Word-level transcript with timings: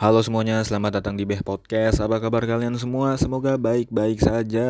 Halo 0.00 0.24
semuanya, 0.24 0.64
selamat 0.64 0.96
datang 0.96 1.12
di 1.12 1.28
Beh 1.28 1.44
Podcast. 1.44 2.00
Apa 2.00 2.24
kabar 2.24 2.48
kalian 2.48 2.72
semua? 2.80 3.20
Semoga 3.20 3.60
baik-baik 3.60 4.16
saja. 4.24 4.64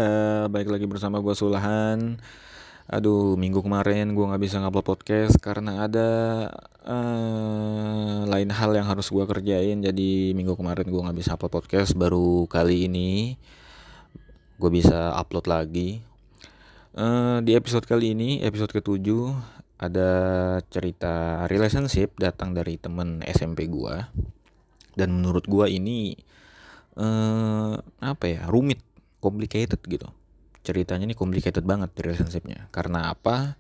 Baik 0.50 0.66
lagi 0.74 0.90
bersama 0.90 1.22
gue 1.22 1.30
Sulahan. 1.38 2.18
Aduh, 2.90 3.38
minggu 3.38 3.62
kemarin 3.62 4.10
gue 4.10 4.26
nggak 4.26 4.42
bisa 4.42 4.58
ngupload 4.58 4.82
podcast 4.82 5.38
karena 5.38 5.86
ada 5.86 6.08
uh, 6.82 8.26
lain 8.26 8.50
hal 8.50 8.74
yang 8.74 8.90
harus 8.90 9.06
gue 9.06 9.22
kerjain. 9.22 9.78
Jadi 9.78 10.34
minggu 10.34 10.58
kemarin 10.58 10.90
gue 10.90 10.98
nggak 10.98 11.18
bisa 11.22 11.38
upload 11.38 11.62
podcast. 11.62 11.94
Baru 11.94 12.50
kali 12.50 12.90
ini 12.90 13.38
gue 14.58 14.70
bisa 14.74 15.14
upload 15.14 15.46
lagi. 15.46 16.02
Uh, 16.90 17.38
di 17.46 17.54
episode 17.54 17.86
kali 17.86 18.18
ini, 18.18 18.42
episode 18.42 18.74
ketujuh, 18.74 19.30
ada 19.78 20.10
cerita 20.74 21.46
relationship 21.46 22.18
datang 22.18 22.50
dari 22.50 22.82
temen 22.82 23.22
SMP 23.22 23.70
gue 23.70 23.94
dan 25.00 25.16
menurut 25.16 25.48
gue 25.48 25.66
ini 25.72 26.12
eh, 27.00 27.74
apa 28.04 28.24
ya 28.28 28.44
rumit 28.52 28.84
complicated 29.24 29.80
gitu. 29.88 30.08
Ceritanya 30.60 31.08
ini 31.08 31.16
complicated 31.16 31.64
banget 31.64 31.96
relationshipnya. 31.96 32.68
Karena 32.68 33.08
apa? 33.16 33.56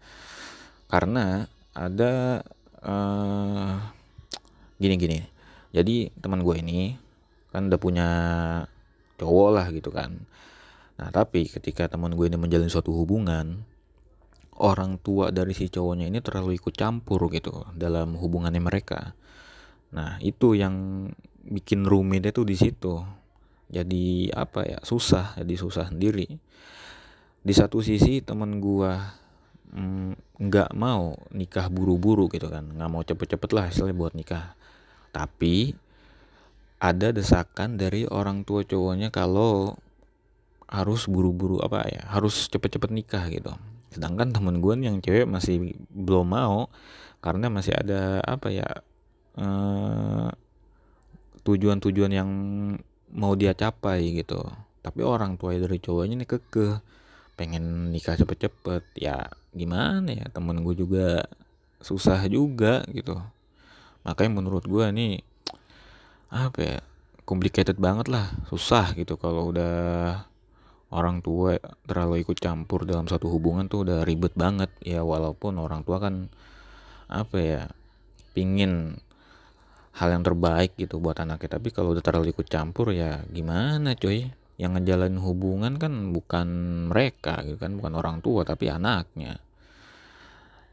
Karena 0.84 1.48
ada 1.72 2.44
uh, 2.84 3.78
gini 4.76 4.94
gini. 5.00 5.18
Jadi 5.72 6.12
teman 6.18 6.44
gue 6.44 6.60
ini 6.60 6.98
kan 7.54 7.72
udah 7.72 7.80
punya 7.80 8.08
cowok 9.16 9.48
lah 9.54 9.66
gitu 9.72 9.88
kan. 9.94 10.12
Nah 11.00 11.08
tapi 11.08 11.48
ketika 11.48 11.88
teman 11.88 12.12
gue 12.12 12.28
ini 12.28 12.36
menjalin 12.36 12.68
suatu 12.68 12.92
hubungan 12.92 13.64
orang 14.60 15.00
tua 15.00 15.32
dari 15.32 15.56
si 15.56 15.72
cowoknya 15.72 16.12
ini 16.12 16.20
terlalu 16.20 16.60
ikut 16.60 16.76
campur 16.76 17.32
gitu 17.32 17.64
dalam 17.72 18.12
hubungannya 18.20 18.60
mereka. 18.60 19.16
Nah, 19.90 20.20
itu 20.22 20.54
yang 20.54 21.08
bikin 21.44 21.88
rumit 21.88 22.26
itu 22.28 22.44
di 22.44 22.56
situ. 22.56 23.00
Jadi 23.70 24.28
apa 24.34 24.66
ya? 24.66 24.78
Susah, 24.82 25.38
jadi 25.38 25.54
susah 25.56 25.88
sendiri. 25.88 26.26
Di 27.40 27.52
satu 27.56 27.80
sisi 27.80 28.20
temen 28.20 28.60
gua 28.60 29.16
mm, 29.72 30.40
nggak 30.40 30.70
mm, 30.74 30.76
mau 30.76 31.16
nikah 31.32 31.72
buru-buru 31.72 32.28
gitu 32.28 32.50
kan, 32.50 32.66
nggak 32.66 32.90
mau 32.90 33.02
cepet-cepet 33.06 33.50
lah 33.54 33.64
istilahnya 33.70 33.96
buat 33.96 34.14
nikah. 34.18 34.58
Tapi 35.14 35.72
ada 36.80 37.12
desakan 37.12 37.76
dari 37.76 38.04
orang 38.08 38.44
tua 38.44 38.64
cowoknya 38.64 39.12
kalau 39.12 39.76
harus 40.70 41.06
buru-buru 41.10 41.62
apa 41.62 41.86
ya, 41.88 42.02
harus 42.10 42.50
cepet-cepet 42.50 42.90
nikah 42.92 43.24
gitu. 43.30 43.54
Sedangkan 43.90 44.30
temen 44.30 44.62
gue 44.62 44.74
yang 44.80 45.02
cewek 45.02 45.26
masih 45.26 45.74
belum 45.90 46.30
mau 46.30 46.70
karena 47.20 47.50
masih 47.52 47.74
ada 47.76 48.22
apa 48.24 48.48
ya 48.48 48.68
eh, 49.36 50.28
tujuan-tujuan 51.44 52.12
yang 52.12 52.30
mau 53.14 53.32
dia 53.34 53.56
capai 53.56 54.14
gitu. 54.14 54.40
Tapi 54.80 55.00
orang 55.04 55.36
tua 55.36 55.56
dari 55.56 55.76
cowoknya 55.76 56.24
nih 56.24 56.28
keke 56.28 56.68
pengen 57.36 57.92
nikah 57.92 58.16
cepet-cepet. 58.16 58.82
Ya 58.96 59.28
gimana 59.52 60.08
ya? 60.08 60.26
Temen 60.32 60.62
gue 60.64 60.74
juga 60.76 61.24
susah 61.80 62.20
juga 62.28 62.84
gitu. 62.92 63.16
Makanya 64.04 64.30
menurut 64.40 64.64
gue 64.64 64.86
nih 64.92 65.14
apa 66.30 66.58
ya 66.60 66.78
complicated 67.24 67.76
banget 67.76 68.08
lah. 68.08 68.30
Susah 68.48 68.92
gitu 68.96 69.16
kalau 69.20 69.52
udah 69.52 70.24
orang 70.90 71.22
tua 71.22 71.56
terlalu 71.86 72.26
ikut 72.26 72.36
campur 72.42 72.82
dalam 72.82 73.06
satu 73.06 73.30
hubungan 73.30 73.70
tuh 73.70 73.86
udah 73.88 74.02
ribet 74.04 74.32
banget. 74.34 74.70
Ya 74.82 75.04
walaupun 75.04 75.60
orang 75.60 75.84
tua 75.84 76.00
kan 76.00 76.28
apa 77.10 77.36
ya 77.36 77.62
pingin 78.32 79.02
hal 79.96 80.08
yang 80.14 80.22
terbaik 80.22 80.78
gitu 80.78 81.02
buat 81.02 81.18
anaknya. 81.18 81.58
Tapi 81.58 81.74
kalau 81.74 81.96
udah 81.96 82.04
terlalu 82.04 82.30
ikut 82.30 82.46
campur 82.46 82.94
ya 82.94 83.22
gimana 83.30 83.98
coy? 83.98 84.30
Yang 84.60 84.70
ngejalanin 84.76 85.20
hubungan 85.24 85.72
kan 85.80 86.12
bukan 86.12 86.48
mereka 86.92 87.40
gitu 87.48 87.56
kan 87.56 87.74
bukan 87.80 87.92
orang 87.96 88.16
tua 88.20 88.44
tapi 88.44 88.68
anaknya. 88.68 89.40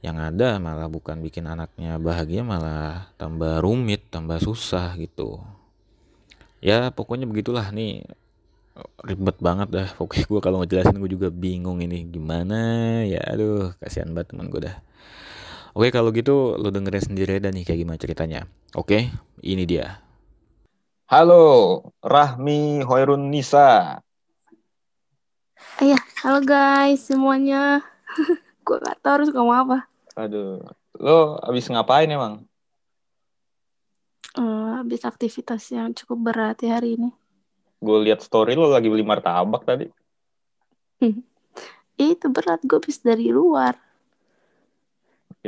Yang 0.04 0.18
ada 0.34 0.50
malah 0.62 0.92
bukan 0.92 1.24
bikin 1.24 1.50
anaknya 1.50 1.98
bahagia 1.98 2.46
malah 2.46 3.10
tambah 3.18 3.64
rumit 3.64 4.06
tambah 4.14 4.38
susah 4.44 4.94
gitu. 5.00 5.42
Ya 6.62 6.92
pokoknya 6.94 7.26
begitulah 7.26 7.72
nih. 7.74 8.06
Ribet 9.02 9.42
banget 9.42 9.74
dah. 9.74 9.90
Pokoknya 9.98 10.26
gue 10.30 10.42
kalau 10.44 10.58
ngejelasin 10.62 11.02
gue 11.02 11.10
juga 11.10 11.34
bingung 11.34 11.82
ini. 11.82 12.06
Gimana 12.06 12.60
ya? 13.08 13.24
Aduh 13.34 13.74
kasihan 13.82 14.14
banget 14.14 14.36
teman 14.36 14.54
gue 14.54 14.62
dah 14.70 14.78
Oke 15.78 15.94
kalau 15.94 16.10
gitu 16.10 16.58
lo 16.58 16.74
dengerin 16.74 17.06
sendiri 17.06 17.38
dan 17.38 17.54
nih 17.54 17.62
kayak 17.62 17.86
gimana 17.86 18.02
ceritanya. 18.02 18.50
Oke, 18.74 19.14
ini 19.46 19.62
dia. 19.62 20.02
Halo, 21.06 21.94
Rahmi 22.02 22.82
Hoirun 22.82 23.30
Nisa. 23.30 24.02
Iya, 25.78 26.02
halo 26.26 26.42
guys 26.42 27.06
semuanya. 27.06 27.86
Gue 28.66 28.82
gak 28.82 29.06
tau 29.06 29.22
harus 29.22 29.30
ngomong 29.30 29.54
apa. 29.54 29.78
Aduh, 30.18 30.66
lo 30.98 31.38
abis 31.46 31.70
ngapain 31.70 32.10
emang? 32.10 32.42
Uh, 34.34 34.82
abis 34.82 35.06
aktivitas 35.06 35.62
yang 35.70 35.94
cukup 35.94 36.34
berat 36.34 36.58
ya 36.66 36.82
hari 36.82 36.98
ini. 36.98 37.14
Gue 37.78 38.02
lihat 38.02 38.26
story 38.26 38.58
lo 38.58 38.74
lagi 38.74 38.90
beli 38.90 39.06
martabak 39.06 39.62
tadi. 39.62 39.86
Itu 42.02 42.34
berat, 42.34 42.66
gue 42.66 42.82
habis 42.82 42.98
dari 42.98 43.30
luar. 43.30 43.87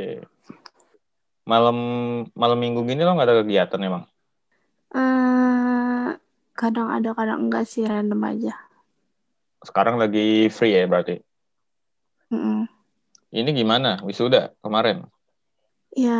Oke. 0.00 0.24
Malam 1.44 1.76
malam 2.32 2.56
minggu 2.56 2.80
gini 2.88 3.04
lo 3.04 3.12
nggak 3.12 3.28
ada 3.28 3.40
kegiatan 3.44 3.80
emang? 3.84 4.04
Uh, 4.96 6.16
kadang 6.56 6.88
ada, 6.88 7.12
kadang 7.12 7.44
enggak 7.44 7.68
sih, 7.68 7.84
random 7.84 8.24
aja. 8.24 8.56
Sekarang 9.60 10.00
lagi 10.00 10.48
free 10.48 10.72
ya 10.72 10.88
berarti? 10.88 11.20
Mm 12.32 12.40
-mm. 12.40 12.60
Ini 13.28 13.50
gimana 13.52 14.00
wisuda 14.00 14.56
kemarin? 14.64 15.04
Ya 15.92 16.16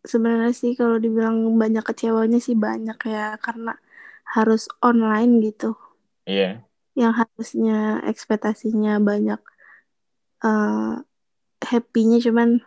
sebenarnya 0.00 0.56
sih 0.56 0.72
kalau 0.80 0.96
dibilang 0.96 1.60
banyak 1.60 1.84
kecewanya 1.84 2.40
sih 2.40 2.56
banyak 2.56 2.96
ya 3.04 3.36
karena 3.36 3.76
harus 4.24 4.64
online 4.80 5.44
gitu. 5.44 5.76
Iya. 6.24 6.40
Yeah. 6.40 6.54
Yang 6.96 7.12
harusnya 7.20 7.78
ekspektasinya 8.08 8.96
banyak 8.96 9.40
uh, 10.40 11.04
happy-nya 11.60 12.18
cuman 12.20 12.60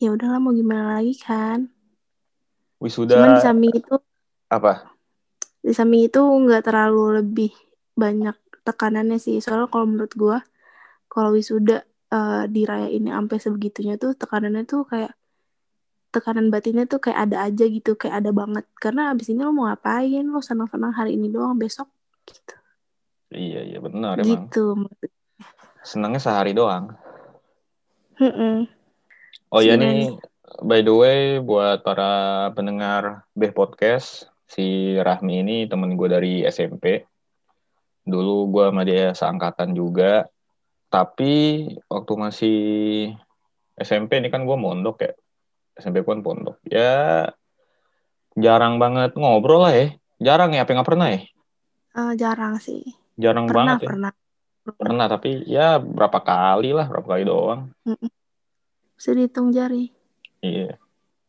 ya 0.00 0.16
udahlah 0.16 0.40
mau 0.40 0.52
gimana 0.56 0.98
lagi 0.98 1.14
kan. 1.20 1.68
Wisuda 2.80 3.20
cuman 3.20 3.36
di 3.36 3.42
samping 3.44 3.72
itu 3.76 3.94
apa? 4.48 4.88
Di 5.60 5.72
samping 5.76 6.08
itu 6.08 6.20
nggak 6.20 6.64
terlalu 6.64 7.20
lebih 7.20 7.52
banyak 7.92 8.36
tekanannya 8.64 9.20
sih. 9.20 9.38
Soalnya 9.44 9.68
kalau 9.68 9.86
menurut 9.86 10.12
gue 10.16 10.38
kalau 11.10 11.36
wisuda 11.36 11.84
uh, 12.14 12.48
ini 12.48 13.12
sampai 13.12 13.36
sebegitunya 13.36 14.00
tuh 14.00 14.16
tekanannya 14.16 14.64
tuh 14.64 14.88
kayak 14.88 15.12
tekanan 16.10 16.50
batinnya 16.50 16.90
tuh 16.90 16.98
kayak 16.98 17.30
ada 17.30 17.46
aja 17.46 17.64
gitu 17.68 17.94
kayak 17.94 18.24
ada 18.24 18.30
banget. 18.32 18.64
Karena 18.80 19.12
abis 19.12 19.30
ini 19.30 19.44
lo 19.44 19.52
mau 19.52 19.68
ngapain? 19.68 20.24
Lo 20.24 20.40
senang-senang 20.40 20.96
hari 20.96 21.20
ini 21.20 21.28
doang 21.28 21.60
besok 21.60 21.92
gitu. 22.24 22.56
Iya 23.30 23.62
iya 23.62 23.78
benar 23.78 24.18
gitu 24.26 24.74
emang. 24.74 24.90
senangnya 25.86 26.20
sehari 26.20 26.52
doang 26.52 26.92
Mm-mm. 28.20 28.68
Oh 29.48 29.64
ya 29.64 29.80
nih, 29.80 30.12
by 30.60 30.84
the 30.84 30.92
way, 30.92 31.20
buat 31.40 31.80
para 31.80 32.52
pendengar 32.52 33.24
Beh 33.32 33.50
Podcast, 33.50 34.28
si 34.44 34.94
Rahmi 35.00 35.40
ini 35.40 35.56
temen 35.64 35.96
gue 35.96 36.04
dari 36.04 36.44
SMP. 36.44 37.00
Dulu 38.04 38.52
gue 38.52 38.64
sama 38.68 38.82
dia 38.84 39.16
seangkatan 39.16 39.72
juga. 39.72 40.28
Tapi 40.92 41.64
waktu 41.88 42.12
masih 42.18 42.58
SMP 43.80 44.20
ini 44.20 44.28
kan 44.28 44.44
gue 44.44 44.56
mondok 44.58 45.00
ya. 45.00 45.12
SMP 45.80 46.04
pun 46.04 46.20
pondok. 46.20 46.60
Ya 46.68 47.32
jarang 48.36 48.76
banget 48.76 49.16
ngobrol 49.16 49.64
lah 49.64 49.72
ya. 49.72 49.86
Jarang 50.20 50.52
ya, 50.52 50.68
apa 50.68 50.76
nggak 50.76 50.88
pernah 50.92 51.08
ya? 51.08 51.20
Uh, 51.96 52.12
jarang 52.20 52.60
sih. 52.60 52.84
Jarang 53.16 53.48
pernah, 53.48 53.80
banget 53.80 53.88
ya? 53.88 53.88
Pernah, 53.88 54.12
Pernah, 54.60 55.08
tapi 55.08 55.44
ya 55.48 55.80
berapa 55.80 56.20
kali 56.20 56.76
lah, 56.76 56.86
berapa 56.86 57.08
kali 57.08 57.24
doang. 57.24 57.72
Bisa 58.94 59.16
dihitung 59.16 59.50
jari. 59.56 59.88
Iya. 60.44 60.76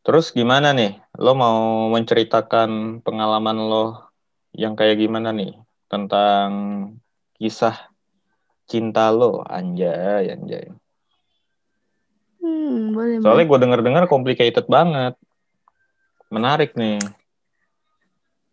Terus 0.04 0.36
gimana 0.36 0.75
nih? 0.75 1.00
Lo 1.16 1.31
mau 1.38 1.88
menceritakan 1.94 3.00
pengalaman 3.06 3.57
lo 3.57 4.12
yang 4.51 4.75
kayak 4.75 5.00
gimana 5.00 5.31
nih? 5.31 5.56
Tentang 5.88 6.50
kisah 7.39 7.92
cinta 8.68 9.07
lo, 9.16 9.44
anjay, 9.48 10.31
anjay. 10.31 10.68
Hmm, 12.44 12.92
boleh. 12.92 13.24
Soalnya 13.24 13.45
gue 13.48 13.60
denger-dengar 13.63 14.04
complicated 14.12 14.66
banget. 14.68 15.16
Menarik 16.27 16.75
nih. 16.75 17.00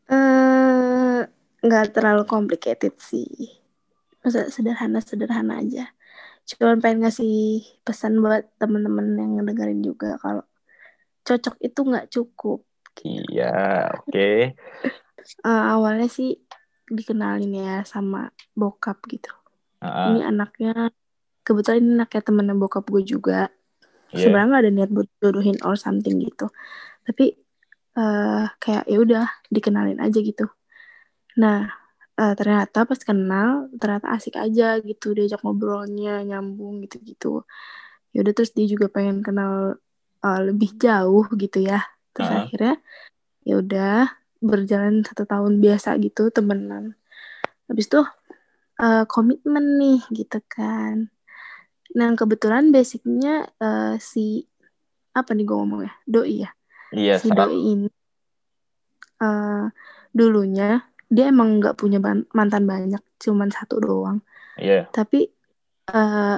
Eh, 0.07 0.15
uh, 0.15 1.21
nggak 1.63 1.95
terlalu 1.95 2.23
complicated 2.27 2.95
sih. 3.03 3.58
Masa 4.29 4.53
sederhana-sederhana 4.53 5.65
aja 5.65 5.89
cuman 6.49 6.81
pengen 6.81 7.05
ngasih 7.05 7.61
pesan 7.85 8.25
buat 8.25 8.49
temen-temen 8.57 9.21
yang 9.21 9.31
ngedengerin 9.37 9.85
juga 9.85 10.17
kalau 10.17 10.45
cocok 11.25 11.61
itu 11.61 11.81
nggak 11.85 12.09
cukup 12.09 12.65
Iya, 13.05 13.55
oke. 13.95 14.11
Okay. 14.11 14.39
Uh, 15.45 15.51
eh, 15.51 15.65
awalnya 15.77 16.09
sih 16.09 16.41
dikenalin 16.89 17.53
ya 17.53 17.85
sama 17.85 18.33
bokap 18.57 18.97
gitu. 19.13 19.29
Uh-huh. 19.85 20.17
Ini 20.17 20.25
anaknya 20.25 20.89
kebetulan 21.45 21.85
ini 21.85 21.93
anaknya 22.01 22.23
temennya 22.25 22.57
bokap 22.57 22.89
gue 22.89 23.05
juga. 23.05 23.53
Yeah. 24.09 24.25
Sebenarnya 24.25 24.49
gak 24.57 24.63
ada 24.65 24.73
niat 24.73 24.91
buat 24.95 25.09
jodohin 25.21 25.61
or 25.69 25.77
something 25.77 26.17
gitu. 26.17 26.49
Tapi 27.05 27.37
uh, 28.01 28.49
kayak 28.57 28.89
ya 28.89 28.99
udah 29.05 29.27
dikenalin 29.53 30.01
aja 30.01 30.17
gitu. 30.17 30.49
Nah 31.37 31.77
uh, 32.19 32.35
ternyata 32.35 32.85
pas 32.85 33.01
kenal 33.01 33.71
ternyata 33.79 34.11
asik 34.13 34.35
aja 34.37 34.83
gitu 34.83 35.15
diajak 35.15 35.41
ngobrolnya 35.47 36.27
nyambung 36.27 36.83
gitu-gitu. 36.85 37.47
Ya 38.13 38.27
udah 38.27 38.35
terus 38.35 38.51
dia 38.53 38.67
juga 38.67 38.91
pengen 38.91 39.23
kenal 39.23 39.79
uh, 40.27 40.41
lebih 40.43 40.75
jauh 40.77 41.25
gitu 41.39 41.63
ya. 41.63 41.87
Terus 42.13 42.29
uh-huh. 42.29 42.43
akhirnya 42.45 42.75
ya 43.49 43.55
udah 43.65 44.13
berjalan 44.39 45.03
satu 45.03 45.27
tahun 45.27 45.59
biasa 45.59 45.99
gitu 45.99 46.31
temenan 46.31 46.95
habis 47.67 47.91
itu 47.91 48.01
uh, 48.81 49.05
komitmen 49.11 49.79
nih 49.79 50.01
gitu 50.15 50.39
kan 50.47 51.11
nah 51.93 52.13
kebetulan 52.15 52.71
basicnya 52.71 53.49
uh, 53.59 53.97
si 53.99 54.47
apa 55.17 55.35
nih 55.35 55.45
gue 55.49 55.57
ngomong 55.57 55.83
ya 55.89 55.93
doi 56.05 56.35
ya 56.47 56.51
iya, 56.95 57.15
si 57.19 57.33
doi 57.33 57.57
ini 57.57 57.89
uh, 59.25 59.67
dulunya 60.15 60.85
dia 61.09 61.33
emang 61.33 61.59
nggak 61.61 61.77
punya 61.81 61.99
mantan 62.37 62.65
banyak 62.69 63.01
cuman 63.21 63.49
satu 63.49 63.81
doang. 63.81 64.21
Iya. 64.59 64.83
Yeah. 64.83 64.85
tapi 64.91 65.31
uh, 65.95 66.37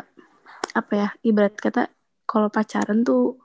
apa 0.76 0.92
ya 0.92 1.08
ibarat 1.24 1.56
kata 1.56 1.88
kalau 2.28 2.52
pacaran 2.52 3.02
tuh 3.02 3.40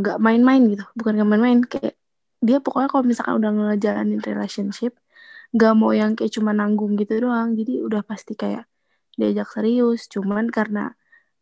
nggak 0.00 0.18
um, 0.18 0.22
main-main 0.22 0.62
gitu. 0.70 0.84
Bukan 0.94 1.16
nggak 1.18 1.30
main-main 1.30 1.60
kayak 1.64 1.96
dia 2.40 2.58
pokoknya 2.60 2.88
kalau 2.88 3.04
misalkan 3.04 3.36
udah 3.40 3.52
ngejalanin 3.52 4.20
relationship 4.24 4.96
gak 5.50 5.74
mau 5.74 5.90
yang 5.90 6.14
kayak 6.14 6.32
cuma 6.32 6.54
nanggung 6.54 6.94
gitu 6.94 7.18
doang. 7.18 7.58
Jadi 7.58 7.82
udah 7.82 8.06
pasti 8.06 8.38
kayak 8.38 8.70
diajak 9.18 9.50
serius. 9.50 10.06
Cuman 10.06 10.48
karena 10.48 10.94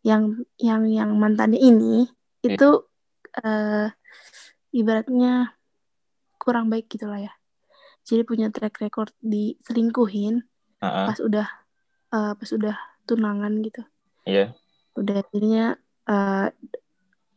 yang 0.03 0.47
yang 0.57 0.89
yang 0.89 1.11
mantannya 1.19 1.61
ini 1.61 2.09
yeah. 2.41 2.57
itu 2.57 2.69
uh, 3.43 3.89
ibaratnya 4.73 5.53
kurang 6.39 6.73
baik 6.73 6.89
gitulah 6.89 7.21
ya 7.21 7.33
jadi 8.09 8.25
punya 8.25 8.49
track 8.49 8.81
record 8.81 9.13
di 9.21 9.61
selingkuhin 9.69 10.41
uh 10.81 10.85
-uh. 10.89 11.07
pas 11.13 11.19
udah 11.21 11.49
uh, 12.17 12.33
pas 12.33 12.51
udah 12.57 12.77
tunangan 13.05 13.53
gitu 13.61 13.85
iya 14.25 14.49
yeah. 14.49 14.49
udah 14.97 15.21
akhirnya 15.21 15.65
uh, 16.09 16.49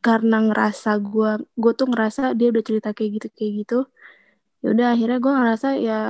karena 0.01 0.37
ngerasa 0.49 0.97
gue 1.03 1.31
gue 1.59 1.73
tuh 1.75 1.87
ngerasa 1.91 2.33
dia 2.33 2.49
udah 2.49 2.63
cerita 2.63 2.89
kayak 2.95 3.21
gitu 3.21 3.27
kayak 3.35 3.51
gitu 3.67 3.79
ya 4.63 4.67
udah 4.73 4.87
akhirnya 4.95 5.19
gue 5.19 5.33
ngerasa 5.35 5.67
ya 5.77 6.01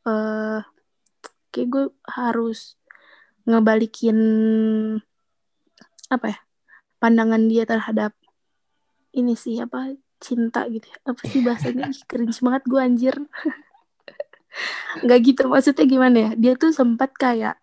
eh 0.00 0.10
uh, 0.10 0.60
kayak 1.50 1.68
gue 1.68 1.84
harus 2.06 2.78
ngebalikin 3.48 4.18
apa 6.12 6.26
ya 6.30 6.38
pandangan 7.02 7.42
dia 7.50 7.66
terhadap 7.66 8.14
ini 9.16 9.34
sih 9.34 9.58
apa 9.58 9.98
cinta 10.20 10.68
gitu 10.68 10.84
ya. 10.84 10.98
apa 11.08 11.22
sih 11.24 11.40
bahasanya? 11.40 11.88
Ih, 11.88 12.00
cringe 12.04 12.38
banget 12.44 12.62
gue 12.68 12.80
anjir. 12.80 13.16
Nggak 15.04 15.18
gitu 15.24 15.42
maksudnya 15.48 15.84
gimana 15.88 16.16
ya? 16.28 16.30
Dia 16.36 16.52
tuh 16.60 16.70
sempat 16.76 17.16
kayak 17.16 17.56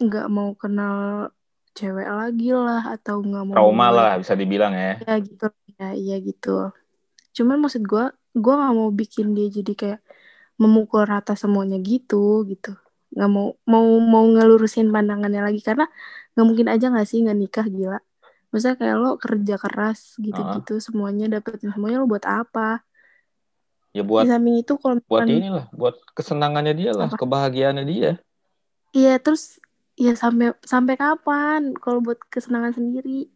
nggak 0.00 0.26
um, 0.28 0.32
mau 0.32 0.50
kenal 0.58 1.30
cewek 1.76 2.08
lagi 2.08 2.50
lah 2.56 2.96
atau 2.96 3.20
nggak 3.20 3.44
mau 3.52 3.56
trauma 3.56 3.88
lah 3.92 4.12
bisa 4.16 4.32
dibilang 4.32 4.72
ya. 4.72 4.96
Ya 5.04 5.14
gitu 5.20 5.46
ya 5.76 5.88
iya 5.92 6.16
gitu. 6.24 6.72
Cuman 7.36 7.60
maksud 7.60 7.84
gue 7.84 8.04
gue 8.32 8.54
nggak 8.56 8.74
mau 8.76 8.88
bikin 8.92 9.36
dia 9.36 9.48
jadi 9.52 9.72
kayak 9.76 10.00
memukul 10.56 11.04
rata 11.04 11.36
semuanya 11.36 11.76
gitu 11.84 12.48
gitu. 12.48 12.72
Nggak 13.12 13.30
mau 13.30 13.46
mau 13.68 13.86
mau 14.00 14.24
ngelurusin 14.24 14.88
pandangannya 14.88 15.44
lagi. 15.44 15.60
Karena 15.60 15.84
nggak 16.32 16.46
mungkin 16.48 16.68
aja 16.72 16.88
nggak 16.88 17.06
sih? 17.08 17.20
Nggak 17.20 17.38
nikah 17.38 17.66
gila 17.68 18.00
maksudnya 18.50 18.76
kayak 18.78 18.96
lo 18.96 19.10
kerja 19.18 19.54
keras 19.58 20.14
gitu-gitu 20.22 20.74
uh. 20.78 20.82
semuanya 20.82 21.26
dapetin 21.38 21.74
semuanya 21.74 22.02
lo 22.02 22.08
buat 22.08 22.24
apa 22.24 22.84
ya 23.96 24.04
buat 24.04 24.28
Di 24.28 24.32
samping 24.32 24.56
itu 24.60 24.72
kalau 24.76 24.96
buat 25.08 25.24
inilah 25.24 25.66
buat 25.72 25.96
kesenangannya 26.12 26.74
dia 26.76 26.90
lah 26.92 27.08
apa? 27.08 27.16
kebahagiaannya 27.16 27.84
dia 27.88 28.10
iya 28.92 29.16
terus 29.16 29.56
ya 29.96 30.12
sampai 30.12 30.52
sampai 30.62 30.94
kapan 31.00 31.72
kalau 31.80 32.04
buat 32.04 32.20
kesenangan 32.28 32.76
sendiri 32.76 33.32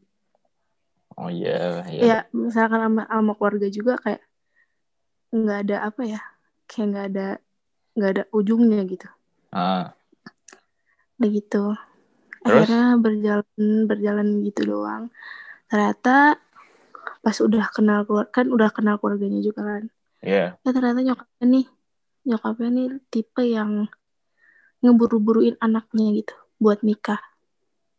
oh 1.17 1.33
iya 1.33 1.85
yeah, 1.89 1.89
yeah. 1.89 2.03
ya 2.05 2.17
misalkan 2.37 2.81
sama, 2.85 3.03
sama 3.09 3.33
keluarga 3.37 3.69
juga 3.73 3.97
kayak 4.05 4.23
nggak 5.33 5.59
ada 5.69 5.77
apa 5.89 6.03
ya 6.05 6.21
kayak 6.69 6.87
nggak 6.93 7.07
ada 7.13 7.29
nggak 7.97 8.11
ada 8.13 8.25
ujungnya 8.31 8.81
gitu 8.85 9.09
ah 9.57 9.97
begitu 11.17 11.77
akhirnya 12.41 12.97
berjalan 12.97 13.69
berjalan 13.85 14.27
gitu 14.47 14.61
doang 14.65 15.13
ternyata 15.69 16.41
pas 17.21 17.37
udah 17.37 17.69
kenal 17.73 18.05
keluar 18.09 18.27
kan 18.33 18.49
udah 18.49 18.73
kenal 18.73 18.97
keluarganya 18.97 19.41
juga 19.45 19.61
kan 19.65 19.85
Iya. 20.21 20.61
Yeah. 20.61 20.69
ya 20.69 20.71
ternyata 20.77 21.01
nyokapnya 21.01 21.45
nih 21.49 21.67
nyokapnya 22.29 22.69
nih 22.77 22.87
tipe 23.09 23.43
yang 23.45 23.89
ngeburu-buruin 24.85 25.57
anaknya 25.61 26.25
gitu 26.25 26.35
buat 26.61 26.85
nikah. 26.85 27.21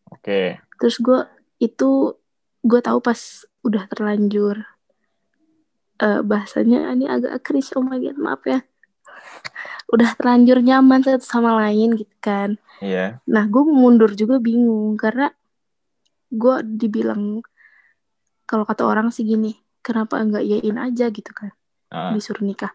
Oke. 0.09 0.21
Okay. 0.21 0.47
Terus 0.77 0.95
gue 1.01 1.19
itu 1.61 2.13
gue 2.61 2.79
tahu 2.81 3.01
pas 3.01 3.17
udah 3.65 3.85
terlanjur 3.89 4.65
uh, 6.01 6.21
bahasanya 6.25 6.93
ini 6.93 7.05
agak 7.09 7.41
kris 7.45 7.73
oh 7.77 7.85
my 7.85 7.97
god 8.01 8.17
maaf 8.17 8.41
ya 8.45 8.61
udah 9.93 10.09
terlanjur 10.17 10.61
nyaman 10.61 11.05
satu 11.05 11.25
sama 11.25 11.57
lain 11.61 11.97
gitu 11.97 12.13
kan 12.21 12.57
iya 12.83 12.97
yeah. 12.97 13.09
nah 13.29 13.47
gue 13.47 13.63
mundur 13.63 14.11
juga 14.17 14.41
bingung 14.41 14.97
karena 14.99 15.31
gue 16.31 16.55
dibilang 16.65 17.39
kalau 18.49 18.67
kata 18.67 18.83
orang 18.83 19.13
sih 19.13 19.23
gini 19.23 19.55
kenapa 19.79 20.19
enggak 20.19 20.43
yain 20.43 20.77
aja 20.77 21.07
gitu 21.07 21.31
kan 21.31 21.55
uh. 21.93 22.11
disuruh 22.11 22.43
nikah 22.43 22.73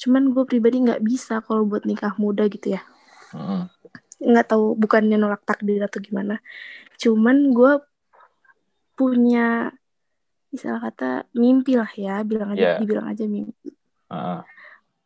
cuman 0.00 0.32
gue 0.32 0.44
pribadi 0.48 0.80
nggak 0.80 1.04
bisa 1.04 1.44
kalau 1.44 1.64
buat 1.68 1.84
nikah 1.84 2.16
muda 2.16 2.44
gitu 2.48 2.76
ya 2.76 2.82
uh 3.36 3.70
nggak 4.20 4.46
tahu 4.52 4.76
bukannya 4.76 5.16
nolak 5.16 5.40
takdir 5.48 5.80
atau 5.80 5.96
gimana 5.96 6.44
cuman 7.00 7.56
gue 7.56 7.72
punya 8.92 9.72
misalnya 10.52 10.92
kata 10.92 11.10
mimpi 11.32 11.80
lah 11.80 11.88
ya 11.96 12.20
bilang 12.20 12.52
aja 12.52 12.76
yeah. 12.76 12.78
dibilang 12.78 13.08
aja 13.08 13.24
mimpi 13.24 13.72
uh. 14.12 14.44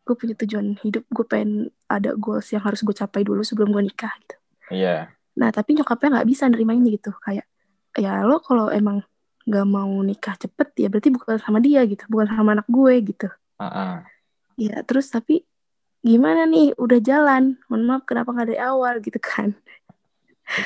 Gue 0.05 0.15
punya 0.15 0.35
tujuan 0.37 0.77
hidup 0.85 1.05
gue 1.09 1.25
pengen 1.25 1.73
ada 1.89 2.13
goals 2.15 2.53
yang 2.53 2.61
harus 2.61 2.85
gue 2.85 2.93
capai 2.93 3.25
dulu 3.25 3.41
sebelum 3.41 3.73
gue 3.73 3.83
nikah 3.89 4.13
gitu. 4.21 4.37
Yeah. 4.73 5.13
nah 5.37 5.53
tapi 5.53 5.77
nyokapnya 5.77 6.21
nggak 6.21 6.29
bisa 6.29 6.45
nerima 6.49 6.77
ini 6.77 7.01
gitu. 7.01 7.13
Kayak 7.21 7.49
ya 7.97 8.23
lo 8.23 8.39
kalau 8.45 8.69
emang 8.69 9.03
nggak 9.45 9.67
mau 9.69 9.93
nikah 10.01 10.37
cepet 10.41 10.69
ya 10.81 10.89
berarti 10.93 11.09
bukan 11.13 11.41
sama 11.41 11.59
dia 11.65 11.83
gitu. 11.89 12.05
Bukan 12.07 12.29
sama 12.29 12.55
anak 12.55 12.69
gue 12.69 12.95
gitu. 13.03 13.29
Uh 13.57 13.65
-uh. 13.65 13.95
ya 14.61 14.85
terus 14.85 15.09
tapi 15.09 15.43
gimana 16.05 16.45
nih? 16.45 16.77
Udah 16.77 17.01
jalan. 17.01 17.57
Mohon 17.73 17.83
maaf 17.89 18.03
kenapa 18.05 18.29
nggak 18.31 18.49
dari 18.53 18.61
awal 18.61 18.95
gitu 19.01 19.19
kan. 19.19 19.57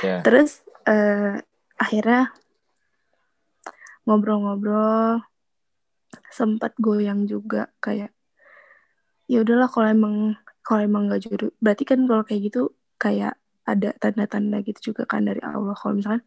Yeah. 0.03 0.27
terus 0.27 0.67
uh, 0.91 1.39
akhirnya 1.79 2.35
ngobrol-ngobrol 4.03 5.23
sempat 6.35 6.75
goyang 6.83 7.31
juga 7.31 7.71
kayak 7.79 8.11
ya 9.29 9.45
udahlah 9.45 9.69
kalau 9.69 9.89
emang 9.93 10.15
kalau 10.65 10.81
emang 10.85 11.09
nggak 11.09 11.29
jodoh 11.29 11.53
berarti 11.61 11.85
kan 11.85 12.01
kalau 12.09 12.25
kayak 12.25 12.49
gitu 12.49 12.73
kayak 12.99 13.39
ada 13.69 13.93
tanda-tanda 14.01 14.65
gitu 14.65 14.93
juga 14.93 15.05
kan 15.05 15.29
dari 15.29 15.45
Allah. 15.45 15.77
Kalau 15.77 15.93
misalkan 15.93 16.25